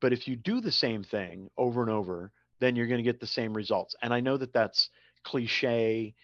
But 0.00 0.12
if 0.12 0.28
you 0.28 0.36
do 0.36 0.60
the 0.60 0.72
same 0.72 1.02
thing 1.02 1.50
over 1.56 1.82
and 1.82 1.90
over, 1.90 2.32
then 2.60 2.76
you're 2.76 2.86
going 2.86 2.98
to 2.98 3.04
get 3.04 3.20
the 3.20 3.26
same 3.26 3.54
results. 3.54 3.94
And 4.02 4.12
I 4.12 4.20
know 4.20 4.36
that 4.36 4.52
that's 4.52 4.90
cliche, 5.24 6.14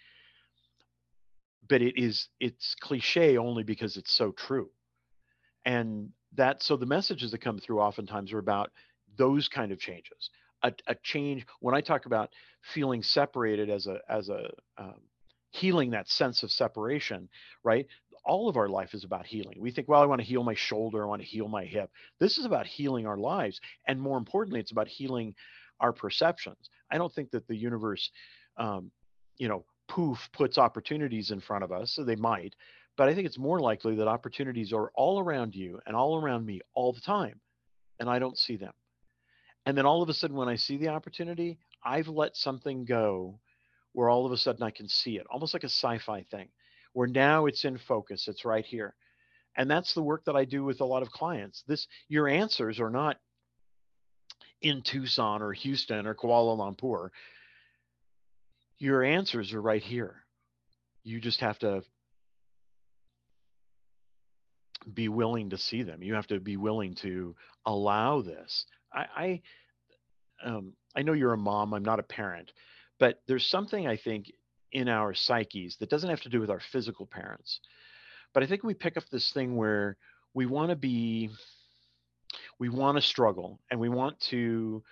but 1.69 1.83
it 1.83 2.01
is 2.01 2.29
it's 2.41 2.75
cliche 2.81 3.37
only 3.37 3.63
because 3.63 3.97
it's 3.97 4.15
so 4.15 4.33
true. 4.33 4.71
And 5.65 6.11
that 6.35 6.63
so 6.63 6.77
the 6.77 6.87
messages 6.87 7.31
that 7.31 7.41
come 7.41 7.59
through 7.59 7.81
oftentimes 7.81 8.33
are 8.33 8.39
about 8.39 8.71
those 9.17 9.49
kind 9.49 9.73
of 9.73 9.79
changes. 9.79 10.31
A, 10.63 10.73
a 10.87 10.95
change 11.03 11.47
when 11.61 11.75
I 11.75 11.81
talk 11.81 12.07
about 12.07 12.31
feeling 12.73 13.03
separated 13.03 13.71
as 13.71 13.87
a 13.87 13.99
as 14.09 14.29
a 14.29 14.51
um, 14.79 15.01
healing 15.51 15.91
that 15.91 16.09
sense 16.09 16.43
of 16.43 16.51
separation, 16.51 17.29
right? 17.63 17.87
All 18.25 18.49
of 18.49 18.57
our 18.57 18.69
life 18.69 18.95
is 18.95 19.05
about 19.05 19.27
healing. 19.27 19.57
We 19.59 19.71
think, 19.71 19.89
well, 19.89 20.03
I 20.03 20.07
want 20.07 20.21
to 20.21 20.27
heal 20.27 20.43
my 20.43 20.55
shoulder, 20.55 21.03
I 21.03 21.07
want 21.07 21.23
to 21.23 21.29
heal 21.29 21.49
my 21.49 21.65
hip. 21.65 21.91
This 22.19 22.39
is 22.39 22.45
about 22.45 22.67
healing 22.67 23.07
our 23.07 23.19
lives. 23.19 23.61
And 23.87 24.01
more 24.01 24.19
importantly, 24.19 24.61
it's 24.61 24.73
about 24.73 24.89
healing 24.89 25.35
our 25.81 25.93
perceptions. 25.93 26.71
I 26.91 26.99
don't 26.99 27.13
think 27.13 27.31
that 27.33 27.47
the 27.47 27.57
universe, 27.57 28.11
um, 28.57 28.91
you 29.39 29.49
know, 29.49 29.65
poof, 29.89 30.29
puts 30.33 30.59
opportunities 30.59 31.31
in 31.31 31.41
front 31.41 31.65
of 31.65 31.73
us. 31.73 31.93
So 31.93 32.05
they 32.05 32.17
might. 32.17 32.55
But 32.97 33.09
I 33.09 33.15
think 33.15 33.27
it's 33.27 33.39
more 33.39 33.61
likely 33.61 33.97
that 33.97 34.09
opportunities 34.09 34.73
are 34.73 34.91
all 34.95 35.19
around 35.19 35.55
you 35.55 35.81
and 35.87 35.97
all 35.97 36.17
around 36.17 36.47
me 36.47 36.61
all 36.75 36.93
the 36.93 37.01
time. 37.01 37.41
And 38.01 38.09
I 38.09 38.19
don't 38.19 38.39
see 38.39 38.57
them. 38.57 38.73
And 39.67 39.77
then 39.77 39.87
all 39.87 40.03
of 40.03 40.09
a 40.09 40.15
sudden, 40.15 40.37
when 40.37 40.49
I 40.49 40.57
see 40.57 40.77
the 40.77 40.89
opportunity, 40.89 41.59
I've 41.83 42.09
let 42.09 42.37
something 42.37 42.85
go 42.85 43.41
where 43.93 44.11
all 44.11 44.27
of 44.27 44.33
a 44.33 44.37
sudden 44.37 44.63
I 44.63 44.71
can 44.71 44.89
see 44.89 45.17
it, 45.17 45.27
almost 45.31 45.55
like 45.55 45.65
a 45.65 45.69
sci 45.69 45.99
fi 45.99 46.23
thing, 46.23 46.49
where 46.95 47.09
now 47.09 47.45
it's 47.47 47.65
in 47.65 47.77
focus, 47.77 48.27
it's 48.29 48.47
right 48.47 48.65
here. 48.65 48.95
And 49.57 49.71
that's 49.71 49.95
the 49.95 50.03
work 50.03 50.25
that 50.25 50.35
I 50.35 50.45
do 50.45 50.65
with 50.65 50.81
a 50.81 50.85
lot 50.85 51.03
of 51.03 51.11
clients. 51.11 51.63
This, 51.69 51.87
your 52.09 52.27
answers 52.27 52.81
are 52.81 52.91
not 52.91 53.19
in 54.63 54.83
Tucson 54.83 55.43
or 55.43 55.53
Houston 55.53 56.07
or 56.07 56.15
Kuala 56.15 56.57
Lumpur. 56.57 57.11
Your 58.79 59.05
answers 59.05 59.53
are 59.53 59.61
right 59.61 59.83
here. 59.83 60.25
You 61.03 61.21
just 61.21 61.41
have 61.41 61.59
to 61.61 61.83
be 64.93 65.09
willing 65.09 65.51
to 65.51 65.59
see 65.59 65.83
them. 65.83 66.03
You 66.03 66.15
have 66.15 66.27
to 66.29 66.41
be 66.41 66.57
willing 66.57 66.95
to 67.03 67.35
allow 67.67 68.23
this. 68.23 68.67
I, 68.93 69.07
I, 69.17 69.43
um, 70.45 70.73
I 70.97 71.03
know 71.03 71.13
you're 71.13 71.33
a 71.33 71.39
mom. 71.39 71.75
I'm 71.75 71.85
not 71.85 72.01
a 72.01 72.05
parent, 72.05 72.53
but 72.99 73.21
there's 73.27 73.47
something 73.47 73.87
I 73.87 73.97
think 73.97 74.33
in 74.75 74.89
our 74.89 75.15
psyches 75.15 75.77
that 75.79 75.89
doesn't 75.89 76.11
have 76.11 76.21
to 76.23 76.29
do 76.29 76.41
with 76.41 76.51
our 76.51 76.61
physical 76.73 77.07
parents. 77.07 77.61
But 78.35 78.43
I 78.43 78.47
think 78.47 78.65
we 78.65 78.75
pick 78.75 78.97
up 78.97 79.05
this 79.11 79.31
thing 79.33 79.57
where 79.57 79.97
we 80.35 80.47
want 80.47 80.71
to 80.71 80.77
be, 80.77 81.31
we 82.59 82.69
want 82.69 82.99
to 82.99 83.03
struggle, 83.03 83.61
and 83.71 83.79
we 83.79 83.89
want 83.89 84.19
to, 84.31 84.83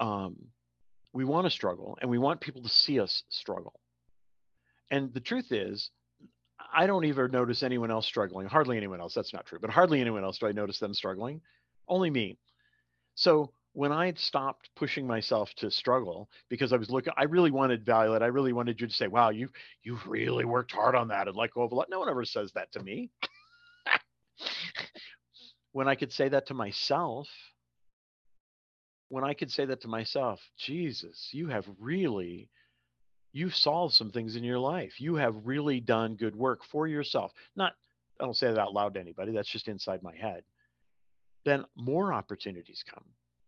um, 0.00 0.36
we 1.12 1.24
want 1.24 1.46
to 1.46 1.50
struggle, 1.50 1.96
and 2.00 2.10
we 2.10 2.18
want 2.18 2.40
people 2.40 2.62
to 2.62 2.68
see 2.68 2.98
us 2.98 3.22
struggle. 3.30 3.80
And 4.90 5.14
the 5.14 5.20
truth 5.20 5.52
is, 5.52 5.90
I 6.74 6.86
don't 6.86 7.04
even 7.04 7.30
notice 7.30 7.62
anyone 7.62 7.90
else 7.90 8.06
struggling. 8.06 8.48
Hardly 8.48 8.76
anyone 8.76 9.00
else. 9.00 9.14
That's 9.14 9.32
not 9.32 9.46
true, 9.46 9.58
but 9.60 9.70
hardly 9.70 10.00
anyone 10.00 10.24
else 10.24 10.38
do 10.38 10.46
I 10.46 10.52
notice 10.52 10.78
them 10.78 10.94
struggling. 10.94 11.40
Only 11.88 12.10
me. 12.10 12.38
So 13.14 13.52
when 13.72 13.92
I 13.92 14.06
had 14.06 14.18
stopped 14.18 14.70
pushing 14.76 15.06
myself 15.06 15.52
to 15.56 15.70
struggle 15.70 16.28
because 16.48 16.72
I 16.72 16.76
was 16.76 16.90
looking, 16.90 17.12
I 17.16 17.24
really 17.24 17.50
wanted 17.50 17.84
Vialet. 17.84 18.22
I 18.22 18.26
really 18.26 18.52
wanted 18.52 18.80
you 18.80 18.86
to 18.86 18.92
say, 18.92 19.06
"Wow, 19.06 19.30
you 19.30 19.48
you've 19.82 20.06
really 20.06 20.44
worked 20.44 20.72
hard 20.72 20.94
on 20.94 21.08
that," 21.08 21.28
and 21.28 21.36
let 21.36 21.52
go 21.52 21.62
of 21.62 21.72
a 21.72 21.74
lot. 21.74 21.88
No 21.90 22.00
one 22.00 22.08
ever 22.08 22.24
says 22.24 22.52
that 22.52 22.72
to 22.72 22.82
me. 22.82 23.10
when 25.72 25.88
I 25.88 25.94
could 25.94 26.12
say 26.12 26.28
that 26.28 26.46
to 26.46 26.54
myself, 26.54 27.28
when 29.08 29.24
I 29.24 29.34
could 29.34 29.50
say 29.50 29.64
that 29.66 29.82
to 29.82 29.88
myself, 29.88 30.40
Jesus, 30.56 31.28
you 31.32 31.48
have 31.48 31.66
really 31.78 32.50
you've 33.32 33.54
solved 33.54 33.94
some 33.94 34.10
things 34.10 34.36
in 34.36 34.44
your 34.44 34.58
life. 34.58 35.00
You 35.00 35.16
have 35.16 35.46
really 35.46 35.80
done 35.80 36.16
good 36.16 36.34
work 36.34 36.64
for 36.64 36.86
yourself. 36.86 37.32
Not, 37.56 37.74
I 38.20 38.24
don't 38.24 38.36
say 38.36 38.48
that 38.48 38.58
out 38.58 38.74
loud 38.74 38.94
to 38.94 39.00
anybody. 39.00 39.32
That's 39.32 39.48
just 39.48 39.68
inside 39.68 40.02
my 40.02 40.14
head. 40.16 40.42
Then 41.44 41.64
more 41.76 42.12
opportunities 42.12 42.84
come, 42.92 43.04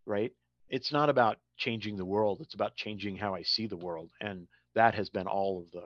right? 0.06 0.32
It's 0.68 0.92
not 0.92 1.08
about 1.08 1.38
changing 1.56 1.96
the 1.96 2.04
world. 2.04 2.40
It's 2.40 2.54
about 2.54 2.76
changing 2.76 3.16
how 3.16 3.34
I 3.34 3.42
see 3.42 3.66
the 3.66 3.76
world. 3.76 4.10
And 4.20 4.46
that 4.74 4.94
has 4.94 5.08
been 5.10 5.26
all 5.26 5.60
of 5.60 5.70
the, 5.70 5.84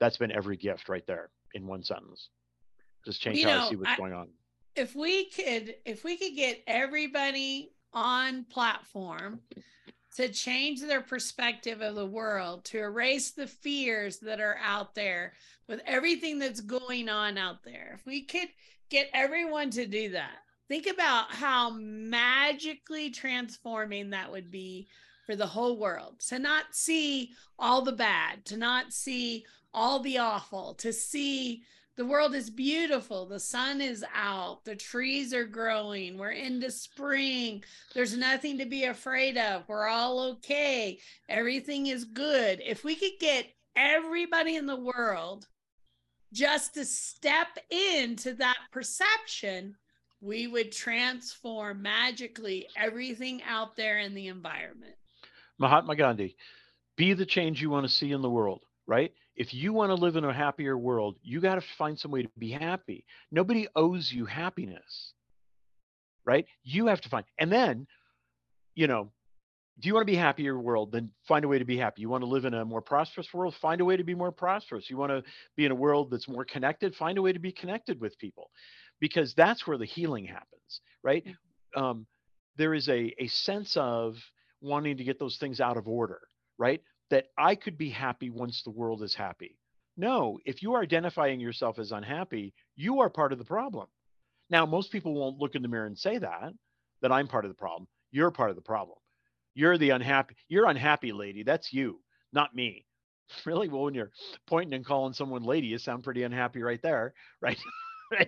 that's 0.00 0.16
been 0.16 0.32
every 0.32 0.56
gift 0.56 0.88
right 0.88 1.06
there 1.06 1.30
in 1.54 1.66
one 1.66 1.82
sentence. 1.82 2.28
Just 3.04 3.20
change 3.20 3.38
you 3.38 3.48
how 3.48 3.56
know, 3.56 3.66
I 3.66 3.68
see 3.70 3.76
what's 3.76 3.90
I, 3.90 3.96
going 3.96 4.12
on. 4.12 4.28
If 4.76 4.94
we 4.94 5.30
could, 5.30 5.74
if 5.84 6.04
we 6.04 6.16
could 6.16 6.36
get 6.36 6.62
everybody 6.66 7.72
on 7.92 8.44
platform 8.44 9.40
to 10.16 10.28
change 10.28 10.80
their 10.80 11.00
perspective 11.00 11.80
of 11.80 11.94
the 11.94 12.06
world, 12.06 12.64
to 12.64 12.78
erase 12.78 13.30
the 13.30 13.46
fears 13.46 14.18
that 14.18 14.40
are 14.40 14.58
out 14.62 14.94
there 14.94 15.32
with 15.68 15.80
everything 15.86 16.38
that's 16.38 16.60
going 16.60 17.08
on 17.08 17.38
out 17.38 17.62
there. 17.62 17.92
If 17.94 18.06
we 18.06 18.22
could 18.22 18.48
get 18.90 19.10
everyone 19.12 19.70
to 19.70 19.86
do 19.86 20.10
that, 20.10 20.38
think 20.68 20.86
about 20.86 21.32
how 21.32 21.70
magically 21.70 23.10
transforming 23.10 24.10
that 24.10 24.30
would 24.30 24.50
be 24.50 24.86
for 25.26 25.34
the 25.34 25.46
whole 25.46 25.78
world 25.78 26.20
to 26.28 26.38
not 26.38 26.64
see 26.72 27.32
all 27.58 27.82
the 27.82 27.92
bad, 27.92 28.44
to 28.46 28.56
not 28.56 28.92
see 28.92 29.44
all 29.74 30.00
the 30.00 30.18
awful, 30.18 30.74
to 30.74 30.92
see 30.92 31.62
the 31.98 32.06
world 32.06 32.36
is 32.36 32.48
beautiful. 32.48 33.26
The 33.26 33.40
sun 33.40 33.80
is 33.80 34.04
out. 34.14 34.64
The 34.64 34.76
trees 34.76 35.34
are 35.34 35.44
growing. 35.44 36.16
We're 36.16 36.30
into 36.30 36.70
spring. 36.70 37.64
There's 37.92 38.16
nothing 38.16 38.56
to 38.58 38.66
be 38.66 38.84
afraid 38.84 39.36
of. 39.36 39.64
We're 39.66 39.88
all 39.88 40.20
okay. 40.20 41.00
Everything 41.28 41.88
is 41.88 42.04
good. 42.04 42.62
If 42.64 42.84
we 42.84 42.94
could 42.94 43.18
get 43.18 43.46
everybody 43.74 44.54
in 44.54 44.66
the 44.66 44.80
world 44.80 45.48
just 46.32 46.74
to 46.74 46.84
step 46.84 47.48
into 47.68 48.34
that 48.34 48.58
perception, 48.70 49.74
we 50.20 50.46
would 50.46 50.72
transform 50.72 51.82
magically 51.82 52.66
everything 52.76 53.42
out 53.44 53.76
there 53.76 53.98
in 53.98 54.14
the 54.14 54.28
environment. 54.28 54.94
Mahatma 55.58 55.96
Gandhi, 55.96 56.36
be 56.96 57.14
the 57.14 57.26
change 57.26 57.60
you 57.62 57.70
want 57.70 57.86
to 57.86 57.92
see 57.92 58.12
in 58.12 58.22
the 58.22 58.30
world, 58.30 58.62
right? 58.86 59.12
if 59.38 59.54
you 59.54 59.72
want 59.72 59.90
to 59.90 59.94
live 59.94 60.16
in 60.16 60.24
a 60.24 60.32
happier 60.32 60.76
world, 60.76 61.16
you 61.22 61.40
got 61.40 61.54
to 61.54 61.60
find 61.60 61.96
some 61.96 62.10
way 62.10 62.22
to 62.22 62.30
be 62.38 62.50
happy. 62.50 63.04
Nobody 63.30 63.68
owes 63.76 64.12
you 64.12 64.26
happiness, 64.26 65.12
right? 66.26 66.44
You 66.64 66.88
have 66.88 67.00
to 67.02 67.08
find, 67.08 67.24
and 67.38 67.50
then, 67.50 67.86
you 68.74 68.88
know, 68.88 69.12
do 69.78 69.86
you 69.86 69.94
want 69.94 70.04
to 70.04 70.12
be 70.12 70.16
happier 70.16 70.58
world? 70.58 70.90
Then 70.90 71.10
find 71.28 71.44
a 71.44 71.48
way 71.48 71.60
to 71.60 71.64
be 71.64 71.78
happy. 71.78 72.02
You 72.02 72.08
want 72.08 72.22
to 72.22 72.28
live 72.28 72.46
in 72.46 72.54
a 72.54 72.64
more 72.64 72.82
prosperous 72.82 73.32
world? 73.32 73.54
Find 73.62 73.80
a 73.80 73.84
way 73.84 73.96
to 73.96 74.02
be 74.02 74.16
more 74.16 74.32
prosperous. 74.32 74.90
You 74.90 74.96
want 74.96 75.12
to 75.12 75.22
be 75.56 75.64
in 75.64 75.70
a 75.70 75.76
world 75.76 76.10
that's 76.10 76.26
more 76.26 76.44
connected? 76.44 76.96
Find 76.96 77.16
a 77.16 77.22
way 77.22 77.32
to 77.32 77.38
be 77.38 77.52
connected 77.52 78.00
with 78.00 78.18
people, 78.18 78.50
because 79.00 79.34
that's 79.34 79.66
where 79.66 79.78
the 79.78 79.84
healing 79.84 80.26
happens, 80.26 80.80
right? 81.02 81.24
Mm-hmm. 81.24 81.82
Um, 81.82 82.06
there 82.56 82.74
is 82.74 82.88
a 82.88 83.14
a 83.18 83.28
sense 83.28 83.76
of 83.76 84.16
wanting 84.60 84.96
to 84.96 85.04
get 85.04 85.18
those 85.18 85.36
things 85.38 85.60
out 85.60 85.76
of 85.76 85.86
order, 85.86 86.20
right? 86.58 86.82
that 87.10 87.26
I 87.36 87.54
could 87.54 87.78
be 87.78 87.90
happy 87.90 88.30
once 88.30 88.62
the 88.62 88.70
world 88.70 89.02
is 89.02 89.14
happy. 89.14 89.56
No, 89.96 90.38
if 90.44 90.62
you 90.62 90.74
are 90.74 90.82
identifying 90.82 91.40
yourself 91.40 91.78
as 91.78 91.92
unhappy, 91.92 92.54
you 92.76 93.00
are 93.00 93.10
part 93.10 93.32
of 93.32 93.38
the 93.38 93.44
problem. 93.44 93.86
Now, 94.50 94.64
most 94.64 94.92
people 94.92 95.14
won't 95.14 95.38
look 95.38 95.54
in 95.54 95.62
the 95.62 95.68
mirror 95.68 95.86
and 95.86 95.98
say 95.98 96.18
that, 96.18 96.52
that 97.02 97.12
I'm 97.12 97.28
part 97.28 97.44
of 97.44 97.50
the 97.50 97.56
problem. 97.56 97.88
You're 98.10 98.30
part 98.30 98.50
of 98.50 98.56
the 98.56 98.62
problem. 98.62 98.98
You're 99.54 99.78
the 99.78 99.90
unhappy, 99.90 100.36
you're 100.48 100.68
unhappy 100.68 101.12
lady. 101.12 101.42
That's 101.42 101.72
you, 101.72 102.00
not 102.32 102.54
me. 102.54 102.84
Really? 103.44 103.68
Well, 103.68 103.82
when 103.82 103.92
you're 103.92 104.10
pointing 104.46 104.72
and 104.72 104.86
calling 104.86 105.12
someone 105.12 105.42
lady, 105.42 105.66
you 105.66 105.76
sound 105.76 106.02
pretty 106.02 106.22
unhappy 106.22 106.62
right 106.62 106.80
there, 106.80 107.12
right? 107.42 107.58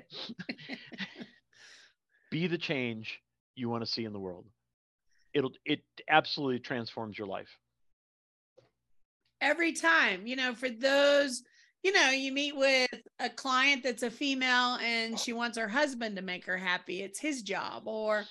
be 2.31 2.47
the 2.47 2.59
change 2.59 3.21
you 3.55 3.69
want 3.69 3.85
to 3.85 3.91
see 3.91 4.05
in 4.05 4.13
the 4.13 4.21
world. 4.21 4.47
It'll 5.35 5.53
it 5.65 5.81
absolutely 6.09 6.59
transforms 6.59 7.17
your 7.17 7.29
life 7.29 7.49
every 9.41 9.73
time, 9.73 10.27
you 10.27 10.37
know, 10.37 10.55
for 10.55 10.69
those, 10.69 11.43
you 11.83 11.93
know, 11.93 12.11
you 12.11 12.33
meet 12.33 12.57
with 12.57 12.91
a 13.19 13.31
client 13.31 13.83
that's 13.83 14.03
a 14.03 14.11
female 14.11 14.79
and 14.83 15.19
she 15.19 15.33
wants 15.33 15.57
her 15.57 15.69
husband 15.69 16.17
to 16.17 16.23
make 16.23 16.45
her 16.45 16.57
happy, 16.57 17.03
it's 17.03 17.19
his 17.19 17.43
job. 17.43 17.87
Or 17.87 18.25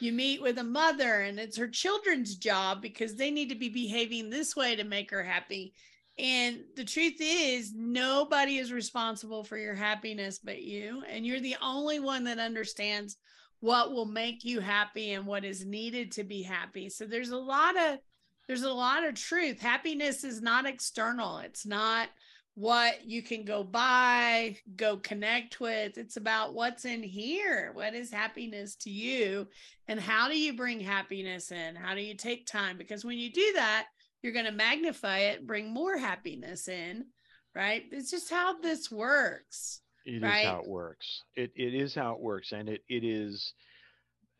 you 0.00 0.12
meet 0.12 0.42
with 0.42 0.58
a 0.58 0.64
mother 0.64 1.20
and 1.20 1.38
it's 1.38 1.56
her 1.56 1.68
children's 1.68 2.36
job 2.36 2.82
because 2.82 3.14
they 3.14 3.30
need 3.30 3.48
to 3.50 3.54
be 3.54 3.68
behaving 3.68 4.30
this 4.30 4.56
way 4.56 4.76
to 4.76 4.84
make 4.84 5.10
her 5.10 5.22
happy. 5.22 5.72
And 6.18 6.64
the 6.76 6.84
truth 6.84 7.16
is, 7.20 7.72
nobody 7.74 8.56
is 8.56 8.72
responsible 8.72 9.44
for 9.44 9.58
your 9.58 9.74
happiness 9.74 10.38
but 10.42 10.62
you. 10.62 11.02
And 11.08 11.26
you're 11.26 11.40
the 11.40 11.56
only 11.62 12.00
one 12.00 12.24
that 12.24 12.38
understands 12.38 13.18
what 13.60 13.92
will 13.92 14.06
make 14.06 14.44
you 14.44 14.60
happy 14.60 15.12
and 15.12 15.26
what 15.26 15.44
is 15.44 15.64
needed 15.64 16.12
to 16.12 16.24
be 16.24 16.42
happy. 16.42 16.88
So 16.88 17.04
there's 17.06 17.30
a 17.30 17.36
lot 17.36 17.76
of 17.76 17.98
there's 18.46 18.62
a 18.62 18.70
lot 18.70 19.04
of 19.04 19.14
truth. 19.14 19.60
Happiness 19.60 20.22
is 20.22 20.40
not 20.40 20.66
external. 20.66 21.38
It's 21.38 21.66
not 21.66 22.08
what 22.54 23.04
you 23.04 23.22
can 23.22 23.44
go 23.44 23.62
buy, 23.62 24.56
go 24.76 24.96
connect 24.96 25.60
with. 25.60 25.98
It's 25.98 26.16
about 26.16 26.54
what's 26.54 26.84
in 26.84 27.02
here. 27.02 27.70
What 27.74 27.92
is 27.92 28.10
happiness 28.10 28.76
to 28.76 28.90
you? 28.90 29.48
And 29.88 30.00
how 30.00 30.28
do 30.28 30.38
you 30.38 30.54
bring 30.54 30.80
happiness 30.80 31.50
in? 31.50 31.74
How 31.74 31.94
do 31.94 32.00
you 32.00 32.14
take 32.14 32.46
time? 32.46 32.78
Because 32.78 33.04
when 33.04 33.18
you 33.18 33.30
do 33.30 33.52
that, 33.56 33.88
you're 34.22 34.32
going 34.32 34.46
to 34.46 34.52
magnify 34.52 35.18
it, 35.18 35.46
bring 35.46 35.72
more 35.72 35.96
happiness 35.96 36.68
in, 36.68 37.06
right? 37.54 37.84
It's 37.90 38.10
just 38.10 38.30
how 38.30 38.60
this 38.60 38.90
works. 38.90 39.80
It 40.04 40.22
right? 40.22 40.40
is 40.40 40.46
how 40.46 40.60
it 40.60 40.68
works. 40.68 41.22
It 41.34 41.52
it 41.56 41.74
is 41.74 41.94
how 41.94 42.12
it 42.12 42.20
works. 42.20 42.52
And 42.52 42.68
it 42.68 42.82
it 42.88 43.04
is 43.04 43.52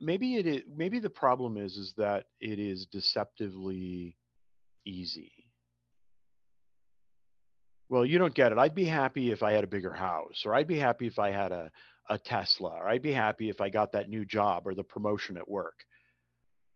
maybe 0.01 0.37
it 0.37 0.47
is 0.47 0.63
maybe 0.75 0.99
the 0.99 1.11
problem 1.11 1.57
is 1.57 1.77
is 1.77 1.95
that 1.97 2.25
it 2.41 2.59
is 2.59 2.87
deceptively 2.87 4.17
easy 4.85 5.33
well 7.89 8.05
you 8.05 8.19
don't 8.19 8.35
get 8.35 8.53
it 8.53 8.59
i'd 8.59 8.75
be 8.75 8.85
happy 8.85 9.31
if 9.31 9.43
i 9.43 9.53
had 9.53 9.65
a 9.65 9.69
bigger 9.69 9.93
house 9.93 10.43
or 10.45 10.55
i'd 10.55 10.67
be 10.69 10.79
happy 10.79 11.07
if 11.07 11.19
i 11.19 11.31
had 11.31 11.51
a, 11.51 11.71
a 12.11 12.19
tesla 12.19 12.71
or 12.71 12.89
i'd 12.89 13.03
be 13.03 13.13
happy 13.13 13.49
if 13.49 13.61
i 13.61 13.69
got 13.69 13.93
that 13.93 14.09
new 14.09 14.25
job 14.25 14.67
or 14.67 14.75
the 14.75 14.85
promotion 14.85 15.37
at 15.37 15.49
work 15.49 15.85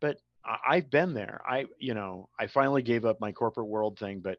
but 0.00 0.16
I, 0.44 0.56
i've 0.68 0.90
been 0.90 1.14
there 1.14 1.40
i 1.46 1.66
you 1.78 1.94
know 1.94 2.28
i 2.38 2.46
finally 2.46 2.82
gave 2.82 3.04
up 3.04 3.20
my 3.20 3.32
corporate 3.32 3.68
world 3.68 3.98
thing 3.98 4.20
but 4.20 4.38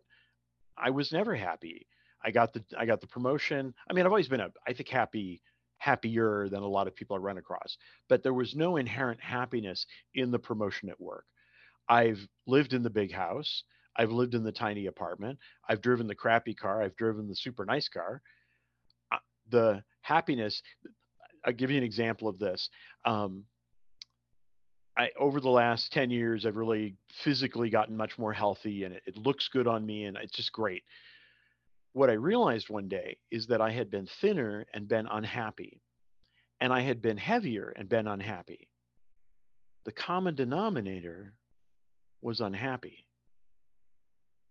i 0.78 0.90
was 0.90 1.12
never 1.12 1.36
happy 1.36 1.88
i 2.24 2.32
got 2.32 2.54
the 2.54 2.64
i 2.78 2.86
got 2.86 3.02
the 3.02 3.08
promotion 3.08 3.74
i 3.90 3.94
mean 3.94 4.06
i've 4.06 4.12
always 4.12 4.28
been 4.28 4.42
a 4.42 4.50
i 4.68 4.74
think 4.74 4.90
happy 4.90 5.42
happier 5.82 6.48
than 6.48 6.62
a 6.62 6.68
lot 6.68 6.86
of 6.88 6.96
people 6.96 7.16
I 7.16 7.20
run 7.20 7.40
across. 7.40 7.76
But 8.08 8.22
there 8.22 8.36
was 8.36 8.56
no 8.56 8.78
inherent 8.78 9.20
happiness 9.20 9.88
in 10.14 10.30
the 10.30 10.38
promotion 10.38 10.90
at 10.90 11.02
work. 11.02 11.26
I've 11.90 12.20
lived 12.46 12.74
in 12.74 12.84
the 12.84 12.90
big 12.92 13.12
house. 13.12 13.64
I've 13.98 14.12
lived 14.12 14.36
in 14.36 14.44
the 14.44 14.52
tiny 14.52 14.86
apartment. 14.86 15.40
I've 15.68 15.82
driven 15.82 16.06
the 16.06 16.14
crappy 16.14 16.54
car. 16.54 16.84
I've 16.84 16.96
driven 16.98 17.28
the 17.28 17.36
super 17.36 17.66
nice 17.66 17.90
car. 17.90 18.22
Uh, 19.12 19.18
the 19.50 19.84
happiness, 20.02 20.62
I'll 21.46 21.54
give 21.54 21.72
you 21.72 21.78
an 21.78 21.84
example 21.84 22.28
of 22.28 22.38
this. 22.38 22.70
Um, 23.04 23.44
I, 25.02 25.10
over 25.18 25.42
the 25.42 25.50
last 25.50 25.92
10 25.94 26.12
years, 26.12 26.46
I've 26.46 26.56
really 26.56 26.96
physically 27.24 27.72
gotten 27.72 27.98
much 27.98 28.20
more 28.20 28.34
healthy 28.34 28.84
and 28.84 28.94
it, 28.94 29.02
it 29.08 29.18
looks 29.18 29.48
good 29.48 29.66
on 29.66 29.84
me 29.84 30.06
and 30.06 30.16
it's 30.16 30.36
just 30.36 30.52
great. 30.52 30.84
What 31.94 32.12
I 32.12 32.14
realized 32.14 32.70
one 32.70 32.88
day 32.88 33.18
is 33.32 33.48
that 33.48 33.62
I 33.62 33.72
had 33.72 33.90
been 33.90 34.08
thinner 34.22 34.68
and 34.76 34.88
been 34.88 35.08
unhappy, 35.08 35.82
and 36.60 36.72
I 36.72 36.82
had 36.82 37.02
been 37.02 37.18
heavier 37.18 37.74
and 37.76 37.90
been 37.90 38.08
unhappy. 38.08 38.70
The 39.86 39.92
common 39.92 40.36
denominator 40.36 41.34
was 42.22 42.40
unhappy. 42.40 43.08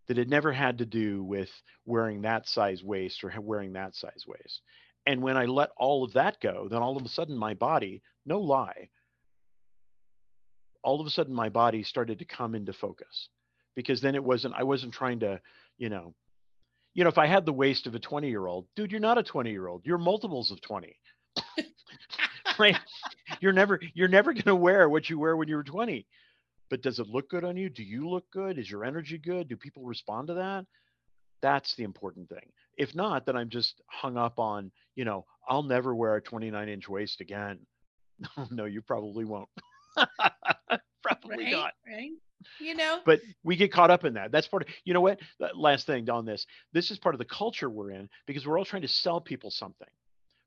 That 0.08 0.18
it 0.18 0.28
never 0.28 0.52
had 0.52 0.78
to 0.78 0.86
do 0.86 1.22
with 1.22 1.50
wearing 1.86 2.22
that 2.22 2.48
size 2.48 2.82
waist 2.82 3.22
or 3.22 3.32
wearing 3.40 3.74
that 3.74 3.94
size 3.94 4.24
waist. 4.26 4.62
And 5.06 5.22
when 5.22 5.36
I 5.36 5.44
let 5.46 5.70
all 5.76 6.02
of 6.02 6.12
that 6.14 6.40
go, 6.40 6.66
then 6.68 6.82
all 6.82 6.96
of 6.96 7.04
a 7.04 7.08
sudden 7.08 7.38
my 7.38 7.54
body, 7.54 8.02
no 8.26 8.40
lie, 8.40 8.88
all 10.82 11.00
of 11.00 11.06
a 11.06 11.10
sudden 11.10 11.34
my 11.34 11.48
body 11.48 11.82
started 11.82 12.18
to 12.18 12.24
come 12.24 12.54
into 12.54 12.72
focus 12.72 13.28
because 13.74 14.00
then 14.00 14.14
it 14.14 14.24
wasn't, 14.24 14.54
I 14.54 14.64
wasn't 14.64 14.94
trying 14.94 15.20
to, 15.20 15.40
you 15.78 15.88
know, 15.88 16.14
you 16.94 17.04
know, 17.04 17.10
if 17.10 17.18
I 17.18 17.26
had 17.26 17.46
the 17.46 17.52
waist 17.52 17.86
of 17.86 17.94
a 17.94 18.00
20 18.00 18.28
year 18.28 18.46
old, 18.46 18.66
dude, 18.74 18.90
you're 18.90 19.00
not 19.00 19.18
a 19.18 19.22
20 19.22 19.50
year 19.50 19.68
old. 19.68 19.82
You're 19.84 19.98
multiples 19.98 20.50
of 20.50 20.60
20. 20.60 20.96
right? 22.58 22.76
You're 23.40 23.52
never, 23.52 23.80
you're 23.94 24.08
never 24.08 24.32
going 24.32 24.44
to 24.44 24.56
wear 24.56 24.88
what 24.88 25.08
you 25.08 25.18
wear 25.18 25.36
when 25.36 25.48
you 25.48 25.56
were 25.56 25.64
20. 25.64 26.06
But 26.68 26.82
does 26.82 26.98
it 26.98 27.08
look 27.08 27.28
good 27.28 27.44
on 27.44 27.56
you? 27.56 27.68
Do 27.68 27.82
you 27.82 28.08
look 28.08 28.24
good? 28.30 28.58
Is 28.58 28.70
your 28.70 28.84
energy 28.84 29.18
good? 29.18 29.48
Do 29.48 29.56
people 29.56 29.84
respond 29.84 30.28
to 30.28 30.34
that? 30.34 30.66
That's 31.42 31.74
the 31.76 31.84
important 31.84 32.28
thing. 32.28 32.52
If 32.76 32.94
not, 32.94 33.26
then 33.26 33.36
I'm 33.36 33.50
just 33.50 33.80
hung 33.86 34.16
up 34.16 34.38
on, 34.38 34.70
you 34.94 35.04
know, 35.04 35.24
I'll 35.48 35.62
never 35.62 35.94
wear 35.94 36.16
a 36.16 36.20
29 36.20 36.68
inch 36.68 36.88
waist 36.88 37.20
again. 37.20 37.58
no, 38.50 38.66
you 38.66 38.82
probably 38.82 39.24
won't. 39.24 39.48
probably 41.20 41.44
right, 41.44 41.52
not. 41.52 41.72
Right. 41.86 42.10
You 42.58 42.74
know, 42.74 43.00
but 43.04 43.20
we 43.44 43.56
get 43.56 43.72
caught 43.72 43.90
up 43.90 44.04
in 44.04 44.14
that. 44.14 44.32
That's 44.32 44.48
part 44.48 44.62
of, 44.62 44.68
you 44.84 44.94
know 44.94 45.02
what? 45.02 45.18
Last 45.54 45.86
thing 45.86 46.08
on 46.08 46.24
this. 46.24 46.46
This 46.72 46.90
is 46.90 46.98
part 46.98 47.14
of 47.14 47.18
the 47.18 47.26
culture 47.26 47.68
we're 47.68 47.90
in 47.90 48.08
because 48.26 48.46
we're 48.46 48.58
all 48.58 48.64
trying 48.64 48.82
to 48.82 48.88
sell 48.88 49.20
people 49.20 49.50
something 49.50 49.88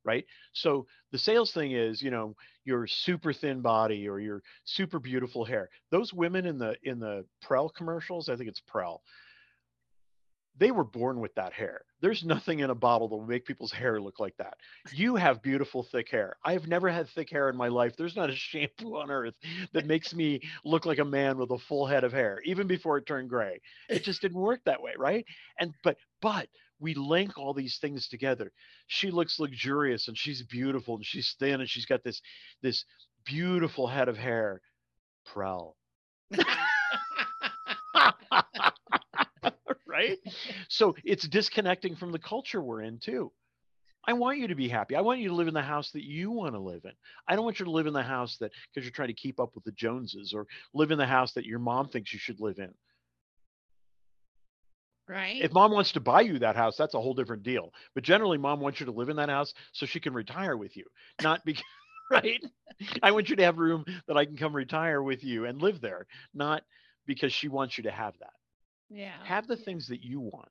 right 0.06 0.26
so 0.54 0.86
the 1.12 1.18
sales 1.18 1.52
thing 1.52 1.72
is 1.72 2.02
you 2.02 2.12
know 2.12 2.36
your 2.66 2.86
super 2.88 3.34
thin 3.34 3.62
body 3.62 4.08
or 4.08 4.20
your 4.20 4.42
super 4.66 5.00
beautiful 5.00 5.46
hair 5.46 5.70
those 5.92 6.14
women 6.14 6.46
in 6.46 6.58
the 6.58 6.76
in 6.84 7.00
the 7.00 7.26
prell 7.42 7.70
commercials 7.70 8.30
i 8.30 8.36
think 8.36 8.50
it's 8.50 8.62
prell 8.68 9.02
they 10.58 10.72
were 10.72 10.84
born 10.84 11.20
with 11.20 11.34
that 11.36 11.54
hair. 11.54 11.82
There's 12.02 12.24
nothing 12.24 12.60
in 12.60 12.70
a 12.70 12.76
bottle 12.76 13.08
that 13.08 13.16
will 13.16 13.26
make 13.26 13.46
people's 13.46 13.72
hair 13.72 14.00
look 14.00 14.20
like 14.20 14.38
that. 14.38 14.56
You 14.94 15.16
have 15.16 15.42
beautiful 15.42 15.84
thick 15.84 16.10
hair. 16.10 16.36
I've 16.46 16.68
never 16.68 16.90
had 16.90 17.10
thick 17.10 17.30
hair 17.30 17.50
in 17.50 17.58
my 17.58 17.70
life. 17.70 17.96
There's 17.98 18.16
not 18.16 18.30
a 18.30 18.36
shampoo 18.38 18.96
on 18.98 19.10
earth 19.10 19.36
that 19.74 19.88
makes 19.88 20.14
me 20.14 20.42
look 20.64 20.86
like 20.86 21.00
a 21.00 21.06
man 21.06 21.38
with 21.38 21.50
a 21.52 21.58
full 21.58 21.88
head 21.88 22.04
of 22.04 22.12
hair, 22.12 22.40
even 22.46 22.68
before 22.68 22.98
it 22.98 23.06
turned 23.08 23.30
gray. 23.30 23.60
It 23.90 24.04
just 24.04 24.22
didn't 24.22 24.40
work 24.40 24.62
that 24.66 24.82
way, 24.82 24.94
right? 24.98 25.26
And 25.60 25.74
but 25.84 25.98
but 26.22 26.48
we 26.80 26.94
link 26.94 27.38
all 27.38 27.54
these 27.54 27.78
things 27.80 28.08
together. 28.08 28.52
She 28.88 29.10
looks 29.10 29.40
luxurious 29.40 30.08
and 30.08 30.18
she's 30.18 30.44
beautiful 30.44 30.96
and 30.96 31.06
she's 31.06 31.36
thin 31.40 31.62
and 31.62 31.70
she's 31.70 31.86
got 31.86 32.04
this 32.04 32.22
this 32.62 32.86
beautiful 33.26 33.88
head 33.88 34.08
of 34.10 34.18
hair. 34.18 34.62
Prell. 35.26 35.78
right? 39.94 40.18
so 40.68 40.96
it's 41.04 41.28
disconnecting 41.28 41.96
from 41.96 42.12
the 42.12 42.20
culture 42.20 42.62
we're 42.62 42.82
in 42.82 42.98
too. 42.98 43.32
I 44.06 44.14
want 44.14 44.40
you 44.40 44.48
to 44.48 44.56
be 44.56 44.68
happy. 44.68 44.96
I 44.96 45.02
want 45.02 45.22
you 45.22 45.30
to 45.30 45.36
live 45.36 45.48
in 45.48 45.54
the 45.54 45.62
house 45.62 45.92
that 45.92 46.04
you 46.04 46.30
want 46.30 46.56
to 46.56 46.60
live 46.60 46.82
in. 46.84 46.92
I 47.28 47.36
don't 47.36 47.46
want 47.46 47.60
you 47.60 47.66
to 47.66 47.72
live 47.72 47.88
in 47.88 47.94
the 47.94 48.04
house 48.04 48.36
that 48.40 48.52
because 48.74 48.86
you're 48.86 48.92
trying 48.92 49.08
to 49.08 49.14
keep 49.14 49.40
up 49.40 49.56
with 49.56 49.64
the 49.64 49.72
Joneses 49.72 50.34
or 50.34 50.46
live 50.74 50.92
in 50.92 50.98
the 50.98 51.06
house 51.06 51.32
that 51.34 51.46
your 51.46 51.60
mom 51.60 51.88
thinks 51.88 52.12
you 52.12 52.20
should 52.20 52.42
live 52.42 52.60
in. 52.60 52.74
Right. 55.08 55.42
If 55.42 55.54
mom 55.54 55.72
wants 55.72 55.94
to 55.94 56.00
buy 56.00 56.22
you 56.22 56.40
that 56.40 56.56
house, 56.56 56.76
that's 56.76 56.96
a 56.96 57.02
whole 57.02 57.14
different 57.14 57.44
deal. 57.44 57.72
But 57.94 58.04
generally, 58.04 58.38
mom 58.38 58.60
wants 58.60 58.80
you 58.80 58.86
to 58.88 58.92
live 58.92 59.10
in 59.10 59.18
that 59.18 59.30
house 59.30 59.54
so 59.72 59.86
she 59.86 60.00
can 60.00 60.14
retire 60.14 60.58
with 60.58 60.76
you, 60.76 60.86
not 61.22 61.44
because, 61.46 61.64
right? 62.12 62.44
I 63.02 63.12
want 63.12 63.30
you 63.30 63.36
to 63.38 63.44
have 63.44 63.58
room 63.58 63.86
that 64.08 64.18
I 64.18 64.26
can 64.26 64.38
come 64.38 64.56
retire 64.56 65.02
with 65.02 65.24
you 65.24 65.46
and 65.46 65.62
live 65.62 65.80
there, 65.82 66.08
not 66.34 66.64
because 67.06 67.32
she 67.32 67.48
wants 67.48 67.78
you 67.78 67.84
to 67.84 67.92
have 67.92 68.14
that. 68.20 68.34
Yeah. 68.94 69.14
Have 69.24 69.48
the 69.48 69.58
things 69.58 69.88
that 69.88 70.04
you 70.04 70.20
want. 70.20 70.50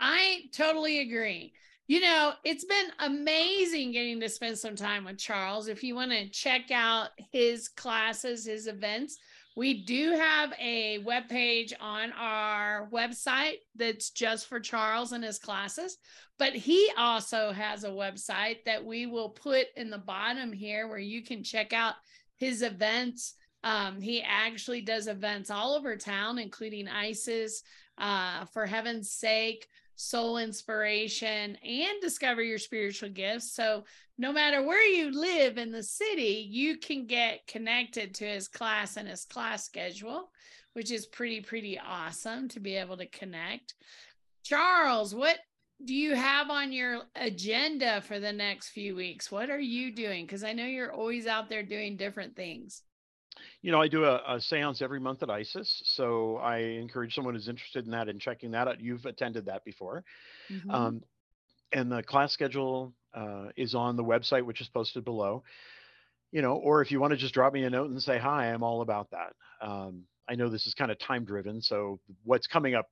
I 0.00 0.42
totally 0.52 1.00
agree. 1.00 1.52
You 1.86 2.00
know, 2.00 2.32
it's 2.44 2.64
been 2.64 2.86
amazing 2.98 3.92
getting 3.92 4.18
to 4.20 4.28
spend 4.28 4.58
some 4.58 4.74
time 4.74 5.04
with 5.04 5.18
Charles. 5.18 5.68
If 5.68 5.82
you 5.82 5.94
want 5.94 6.12
to 6.12 6.28
check 6.30 6.70
out 6.70 7.10
his 7.30 7.68
classes, 7.68 8.46
his 8.46 8.66
events, 8.66 9.18
we 9.56 9.84
do 9.84 10.12
have 10.12 10.52
a 10.60 10.98
web 10.98 11.28
page 11.28 11.72
on 11.80 12.12
our 12.18 12.88
website 12.92 13.58
that's 13.76 14.10
just 14.10 14.48
for 14.48 14.58
Charles 14.58 15.12
and 15.12 15.22
his 15.22 15.38
classes, 15.38 15.98
but 16.38 16.54
he 16.54 16.90
also 16.98 17.52
has 17.52 17.84
a 17.84 17.90
website 17.90 18.64
that 18.66 18.84
we 18.84 19.06
will 19.06 19.28
put 19.28 19.66
in 19.76 19.90
the 19.90 19.98
bottom 19.98 20.52
here 20.52 20.88
where 20.88 20.98
you 20.98 21.22
can 21.22 21.44
check 21.44 21.72
out 21.72 21.94
his 22.38 22.62
events 22.62 23.34
um, 23.64 23.98
he 23.98 24.22
actually 24.22 24.82
does 24.82 25.08
events 25.08 25.50
all 25.50 25.74
over 25.74 25.96
town, 25.96 26.38
including 26.38 26.86
ISIS, 26.86 27.62
uh, 27.96 28.44
for 28.44 28.66
heaven's 28.66 29.10
sake, 29.10 29.66
soul 29.96 30.36
inspiration, 30.36 31.56
and 31.56 32.00
discover 32.02 32.42
your 32.42 32.58
spiritual 32.58 33.08
gifts. 33.08 33.52
So, 33.52 33.84
no 34.18 34.32
matter 34.32 34.62
where 34.62 34.86
you 34.86 35.10
live 35.10 35.56
in 35.56 35.72
the 35.72 35.82
city, 35.82 36.46
you 36.48 36.76
can 36.76 37.06
get 37.06 37.46
connected 37.46 38.14
to 38.16 38.26
his 38.26 38.48
class 38.48 38.98
and 38.98 39.08
his 39.08 39.24
class 39.24 39.64
schedule, 39.64 40.30
which 40.74 40.92
is 40.92 41.06
pretty, 41.06 41.40
pretty 41.40 41.80
awesome 41.80 42.48
to 42.48 42.60
be 42.60 42.76
able 42.76 42.98
to 42.98 43.06
connect. 43.06 43.74
Charles, 44.44 45.14
what 45.14 45.38
do 45.82 45.94
you 45.94 46.14
have 46.14 46.50
on 46.50 46.70
your 46.70 47.04
agenda 47.16 48.02
for 48.02 48.20
the 48.20 48.32
next 48.32 48.68
few 48.68 48.94
weeks? 48.94 49.32
What 49.32 49.48
are 49.48 49.58
you 49.58 49.90
doing? 49.90 50.26
Because 50.26 50.44
I 50.44 50.52
know 50.52 50.66
you're 50.66 50.92
always 50.92 51.26
out 51.26 51.48
there 51.48 51.62
doing 51.62 51.96
different 51.96 52.36
things 52.36 52.82
you 53.64 53.72
know, 53.72 53.80
I 53.80 53.88
do 53.88 54.04
a, 54.04 54.20
a 54.28 54.38
seance 54.42 54.82
every 54.82 55.00
month 55.00 55.22
at 55.22 55.30
ISIS. 55.30 55.80
So 55.86 56.36
I 56.36 56.58
encourage 56.58 57.14
someone 57.14 57.32
who's 57.32 57.48
interested 57.48 57.86
in 57.86 57.92
that 57.92 58.10
and 58.10 58.20
checking 58.20 58.50
that 58.50 58.68
out. 58.68 58.78
You've 58.78 59.06
attended 59.06 59.46
that 59.46 59.64
before. 59.64 60.04
Mm-hmm. 60.52 60.70
Um, 60.70 61.02
and 61.72 61.90
the 61.90 62.02
class 62.02 62.30
schedule 62.30 62.92
uh, 63.14 63.46
is 63.56 63.74
on 63.74 63.96
the 63.96 64.04
website, 64.04 64.44
which 64.44 64.60
is 64.60 64.68
posted 64.68 65.02
below. 65.02 65.44
You 66.30 66.42
know, 66.42 66.56
or 66.56 66.82
if 66.82 66.90
you 66.90 67.00
want 67.00 67.12
to 67.12 67.16
just 67.16 67.32
drop 67.32 67.54
me 67.54 67.64
a 67.64 67.70
note 67.70 67.88
and 67.88 68.02
say 68.02 68.18
hi, 68.18 68.52
I'm 68.52 68.62
all 68.62 68.82
about 68.82 69.08
that. 69.12 69.32
Um, 69.66 70.02
I 70.28 70.34
know 70.34 70.50
this 70.50 70.66
is 70.66 70.74
kind 70.74 70.90
of 70.90 70.98
time 70.98 71.24
driven. 71.24 71.62
So 71.62 72.00
what's 72.22 72.46
coming 72.46 72.74
up 72.74 72.90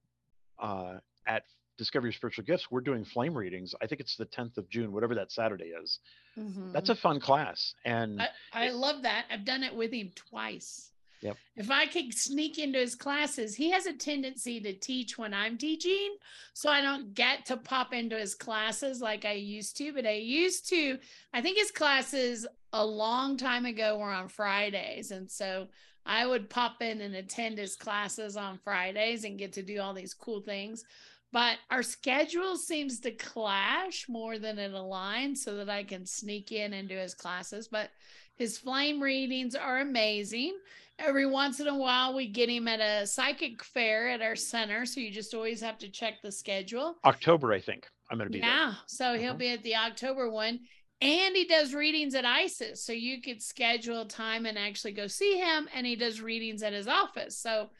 uh, 0.58 0.94
at 1.26 1.42
Discover 1.78 2.06
Your 2.06 2.12
Spiritual 2.12 2.44
Gifts, 2.44 2.70
we're 2.70 2.80
doing 2.80 3.04
flame 3.04 3.34
readings. 3.34 3.74
I 3.82 3.86
think 3.86 4.00
it's 4.00 4.16
the 4.16 4.26
10th 4.26 4.58
of 4.58 4.68
June, 4.68 4.92
whatever 4.92 5.14
that 5.14 5.32
Saturday 5.32 5.72
is. 5.82 6.00
Mm-hmm. 6.38 6.72
That's 6.72 6.90
a 6.90 6.94
fun 6.94 7.20
class. 7.20 7.74
And 7.84 8.20
I, 8.20 8.28
I 8.52 8.70
love 8.70 9.02
that. 9.02 9.26
I've 9.30 9.44
done 9.44 9.62
it 9.62 9.74
with 9.74 9.92
him 9.92 10.10
twice. 10.14 10.92
Yep. 11.22 11.36
If 11.56 11.70
I 11.70 11.86
could 11.86 12.12
sneak 12.12 12.58
into 12.58 12.80
his 12.80 12.96
classes, 12.96 13.54
he 13.54 13.70
has 13.70 13.86
a 13.86 13.92
tendency 13.92 14.60
to 14.60 14.72
teach 14.72 15.16
when 15.16 15.32
I'm 15.32 15.56
teaching. 15.56 16.16
So 16.52 16.68
I 16.68 16.82
don't 16.82 17.14
get 17.14 17.46
to 17.46 17.56
pop 17.56 17.94
into 17.94 18.16
his 18.16 18.34
classes 18.34 19.00
like 19.00 19.24
I 19.24 19.34
used 19.34 19.76
to, 19.76 19.92
but 19.92 20.04
I 20.04 20.14
used 20.14 20.68
to. 20.70 20.98
I 21.32 21.40
think 21.40 21.58
his 21.58 21.70
classes 21.70 22.46
a 22.72 22.84
long 22.84 23.36
time 23.36 23.66
ago 23.66 23.98
were 23.98 24.10
on 24.10 24.28
Fridays. 24.28 25.12
And 25.12 25.30
so 25.30 25.68
I 26.04 26.26
would 26.26 26.50
pop 26.50 26.82
in 26.82 27.00
and 27.00 27.14
attend 27.14 27.58
his 27.58 27.76
classes 27.76 28.36
on 28.36 28.58
Fridays 28.58 29.24
and 29.24 29.38
get 29.38 29.52
to 29.52 29.62
do 29.62 29.80
all 29.80 29.94
these 29.94 30.14
cool 30.14 30.40
things 30.40 30.84
but 31.32 31.56
our 31.70 31.82
schedule 31.82 32.56
seems 32.56 33.00
to 33.00 33.10
clash 33.10 34.06
more 34.08 34.38
than 34.38 34.58
it 34.58 34.72
aligns 34.72 35.38
so 35.38 35.56
that 35.56 35.70
I 35.70 35.82
can 35.82 36.04
sneak 36.04 36.52
in 36.52 36.74
into 36.74 36.94
his 36.94 37.14
classes. 37.14 37.68
But 37.68 37.90
his 38.36 38.58
flame 38.58 39.02
readings 39.02 39.54
are 39.54 39.80
amazing. 39.80 40.56
Every 40.98 41.26
once 41.26 41.58
in 41.58 41.68
a 41.68 41.76
while, 41.76 42.14
we 42.14 42.28
get 42.28 42.50
him 42.50 42.68
at 42.68 42.80
a 42.80 43.06
psychic 43.06 43.64
fair 43.64 44.10
at 44.10 44.20
our 44.20 44.36
center. 44.36 44.84
So 44.84 45.00
you 45.00 45.10
just 45.10 45.32
always 45.32 45.60
have 45.62 45.78
to 45.78 45.88
check 45.88 46.20
the 46.22 46.30
schedule. 46.30 46.96
October, 47.04 47.52
I 47.52 47.60
think. 47.60 47.88
I'm 48.10 48.18
going 48.18 48.28
to 48.28 48.32
be 48.32 48.40
yeah, 48.40 48.66
there. 48.66 48.78
so 48.86 49.14
he'll 49.14 49.30
uh-huh. 49.30 49.38
be 49.38 49.52
at 49.52 49.62
the 49.62 49.76
October 49.76 50.30
one. 50.30 50.60
And 51.00 51.34
he 51.34 51.46
does 51.46 51.74
readings 51.74 52.14
at 52.14 52.24
ISIS. 52.24 52.84
So 52.84 52.92
you 52.92 53.22
could 53.22 53.42
schedule 53.42 54.04
time 54.04 54.46
and 54.46 54.56
actually 54.56 54.92
go 54.92 55.06
see 55.08 55.38
him. 55.38 55.66
And 55.74 55.86
he 55.86 55.96
does 55.96 56.20
readings 56.20 56.62
at 56.62 56.74
his 56.74 56.86
office. 56.86 57.38
So 57.38 57.70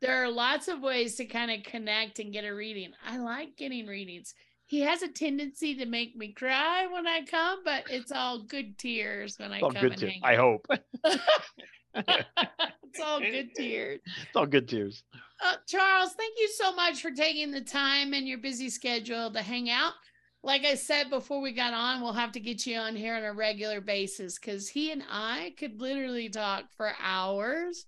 there 0.00 0.22
are 0.22 0.30
lots 0.30 0.68
of 0.68 0.80
ways 0.80 1.16
to 1.16 1.24
kind 1.24 1.50
of 1.50 1.62
connect 1.64 2.18
and 2.18 2.32
get 2.32 2.44
a 2.44 2.54
reading. 2.54 2.92
I 3.06 3.18
like 3.18 3.56
getting 3.56 3.86
readings. 3.86 4.34
he 4.66 4.80
has 4.80 5.02
a 5.02 5.08
tendency 5.08 5.74
to 5.76 5.86
make 5.86 6.14
me 6.14 6.32
cry 6.32 6.86
when 6.86 7.06
I 7.06 7.22
come, 7.22 7.60
but 7.64 7.84
it's 7.90 8.12
all 8.12 8.42
good 8.42 8.78
tears 8.78 9.38
when 9.38 9.52
I 9.52 9.60
all 9.60 9.70
come 9.70 9.82
good 9.82 9.92
and 9.92 10.00
tears. 10.00 10.20
I 10.22 10.34
hope. 10.36 10.66
it's 11.94 13.00
all 13.02 13.20
good 13.20 13.54
tears. 13.56 14.00
It's 14.04 14.36
all 14.36 14.46
good 14.46 14.68
tears. 14.68 15.02
Uh, 15.44 15.54
Charles, 15.66 16.12
thank 16.14 16.34
you 16.38 16.48
so 16.48 16.74
much 16.74 17.00
for 17.00 17.10
taking 17.10 17.50
the 17.50 17.60
time 17.60 18.12
in 18.12 18.26
your 18.26 18.38
busy 18.38 18.68
schedule 18.68 19.32
to 19.32 19.42
hang 19.42 19.70
out. 19.70 19.94
Like 20.42 20.64
I 20.64 20.74
said 20.74 21.10
before 21.10 21.40
we 21.40 21.52
got 21.52 21.74
on, 21.74 22.00
we'll 22.00 22.12
have 22.12 22.32
to 22.32 22.40
get 22.40 22.66
you 22.66 22.78
on 22.78 22.94
here 22.94 23.16
on 23.16 23.24
a 23.24 23.32
regular 23.32 23.80
basis 23.80 24.38
because 24.38 24.68
he 24.68 24.92
and 24.92 25.02
I 25.10 25.54
could 25.58 25.80
literally 25.80 26.28
talk 26.28 26.64
for 26.76 26.92
hours 27.02 27.86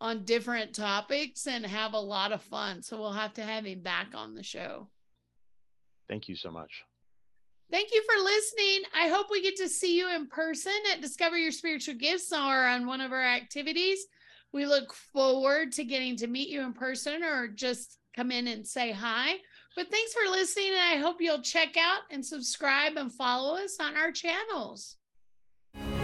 on 0.00 0.24
different 0.24 0.74
topics 0.74 1.46
and 1.46 1.64
have 1.64 1.94
a 1.94 2.00
lot 2.00 2.32
of 2.32 2.42
fun. 2.42 2.82
So 2.82 2.98
we'll 2.98 3.12
have 3.12 3.34
to 3.34 3.42
have 3.42 3.64
him 3.64 3.80
back 3.80 4.08
on 4.14 4.34
the 4.34 4.42
show. 4.42 4.88
Thank 6.08 6.28
you 6.28 6.36
so 6.36 6.50
much. 6.50 6.70
Thank 7.70 7.92
you 7.92 8.02
for 8.02 8.22
listening. 8.22 8.82
I 8.94 9.08
hope 9.08 9.26
we 9.30 9.42
get 9.42 9.56
to 9.56 9.68
see 9.68 9.98
you 9.98 10.14
in 10.14 10.28
person 10.28 10.72
at 10.92 11.00
Discover 11.00 11.36
Your 11.38 11.50
Spiritual 11.50 11.94
Gifts 11.94 12.32
or 12.32 12.66
on 12.66 12.86
one 12.86 13.00
of 13.00 13.12
our 13.12 13.24
activities. 13.24 14.06
We 14.52 14.66
look 14.66 14.92
forward 14.92 15.72
to 15.72 15.84
getting 15.84 16.16
to 16.18 16.28
meet 16.28 16.48
you 16.48 16.62
in 16.62 16.72
person 16.74 17.24
or 17.24 17.48
just 17.48 17.98
come 18.14 18.30
in 18.30 18.46
and 18.46 18.66
say 18.66 18.92
hi. 18.92 19.34
But 19.74 19.90
thanks 19.90 20.14
for 20.14 20.30
listening, 20.30 20.70
and 20.70 20.80
I 20.80 20.96
hope 20.96 21.16
you'll 21.20 21.42
check 21.42 21.76
out 21.76 22.02
and 22.10 22.24
subscribe 22.24 22.96
and 22.96 23.12
follow 23.12 23.56
us 23.56 23.76
on 23.80 23.96
our 23.96 24.12
channels. 24.12 24.96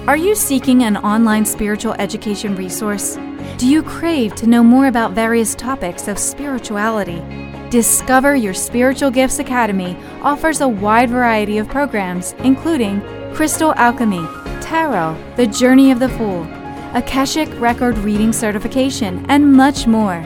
Are 0.09 0.17
you 0.17 0.35
seeking 0.35 0.83
an 0.83 0.97
online 0.97 1.47
spiritual 1.47 1.93
education 1.93 2.57
resource? 2.57 3.17
Do 3.57 3.69
you 3.69 3.85
crave 3.85 4.35
to 4.35 4.49
know 4.49 4.65
more 4.65 4.89
about 4.89 5.13
various 5.13 5.55
topics 5.55 6.09
of 6.09 6.19
spirituality? 6.19 7.23
Discover 7.71 8.35
Your 8.35 8.53
Spiritual 8.53 9.13
Gifts 9.13 9.39
Academy 9.39 9.97
offers 10.21 10.61
a 10.61 10.67
wide 10.67 11.09
variety 11.09 11.59
of 11.59 11.69
programs, 11.69 12.33
including 12.41 13.01
Crystal 13.33 13.75
Alchemy, 13.75 14.27
Tarot, 14.61 15.17
The 15.37 15.47
Journey 15.47 15.93
of 15.93 16.01
the 16.01 16.09
Fool, 16.09 16.49
Akashic 16.95 17.49
Record 17.61 17.97
Reading 17.99 18.33
Certification, 18.33 19.25
and 19.29 19.53
much 19.53 19.87
more. 19.87 20.21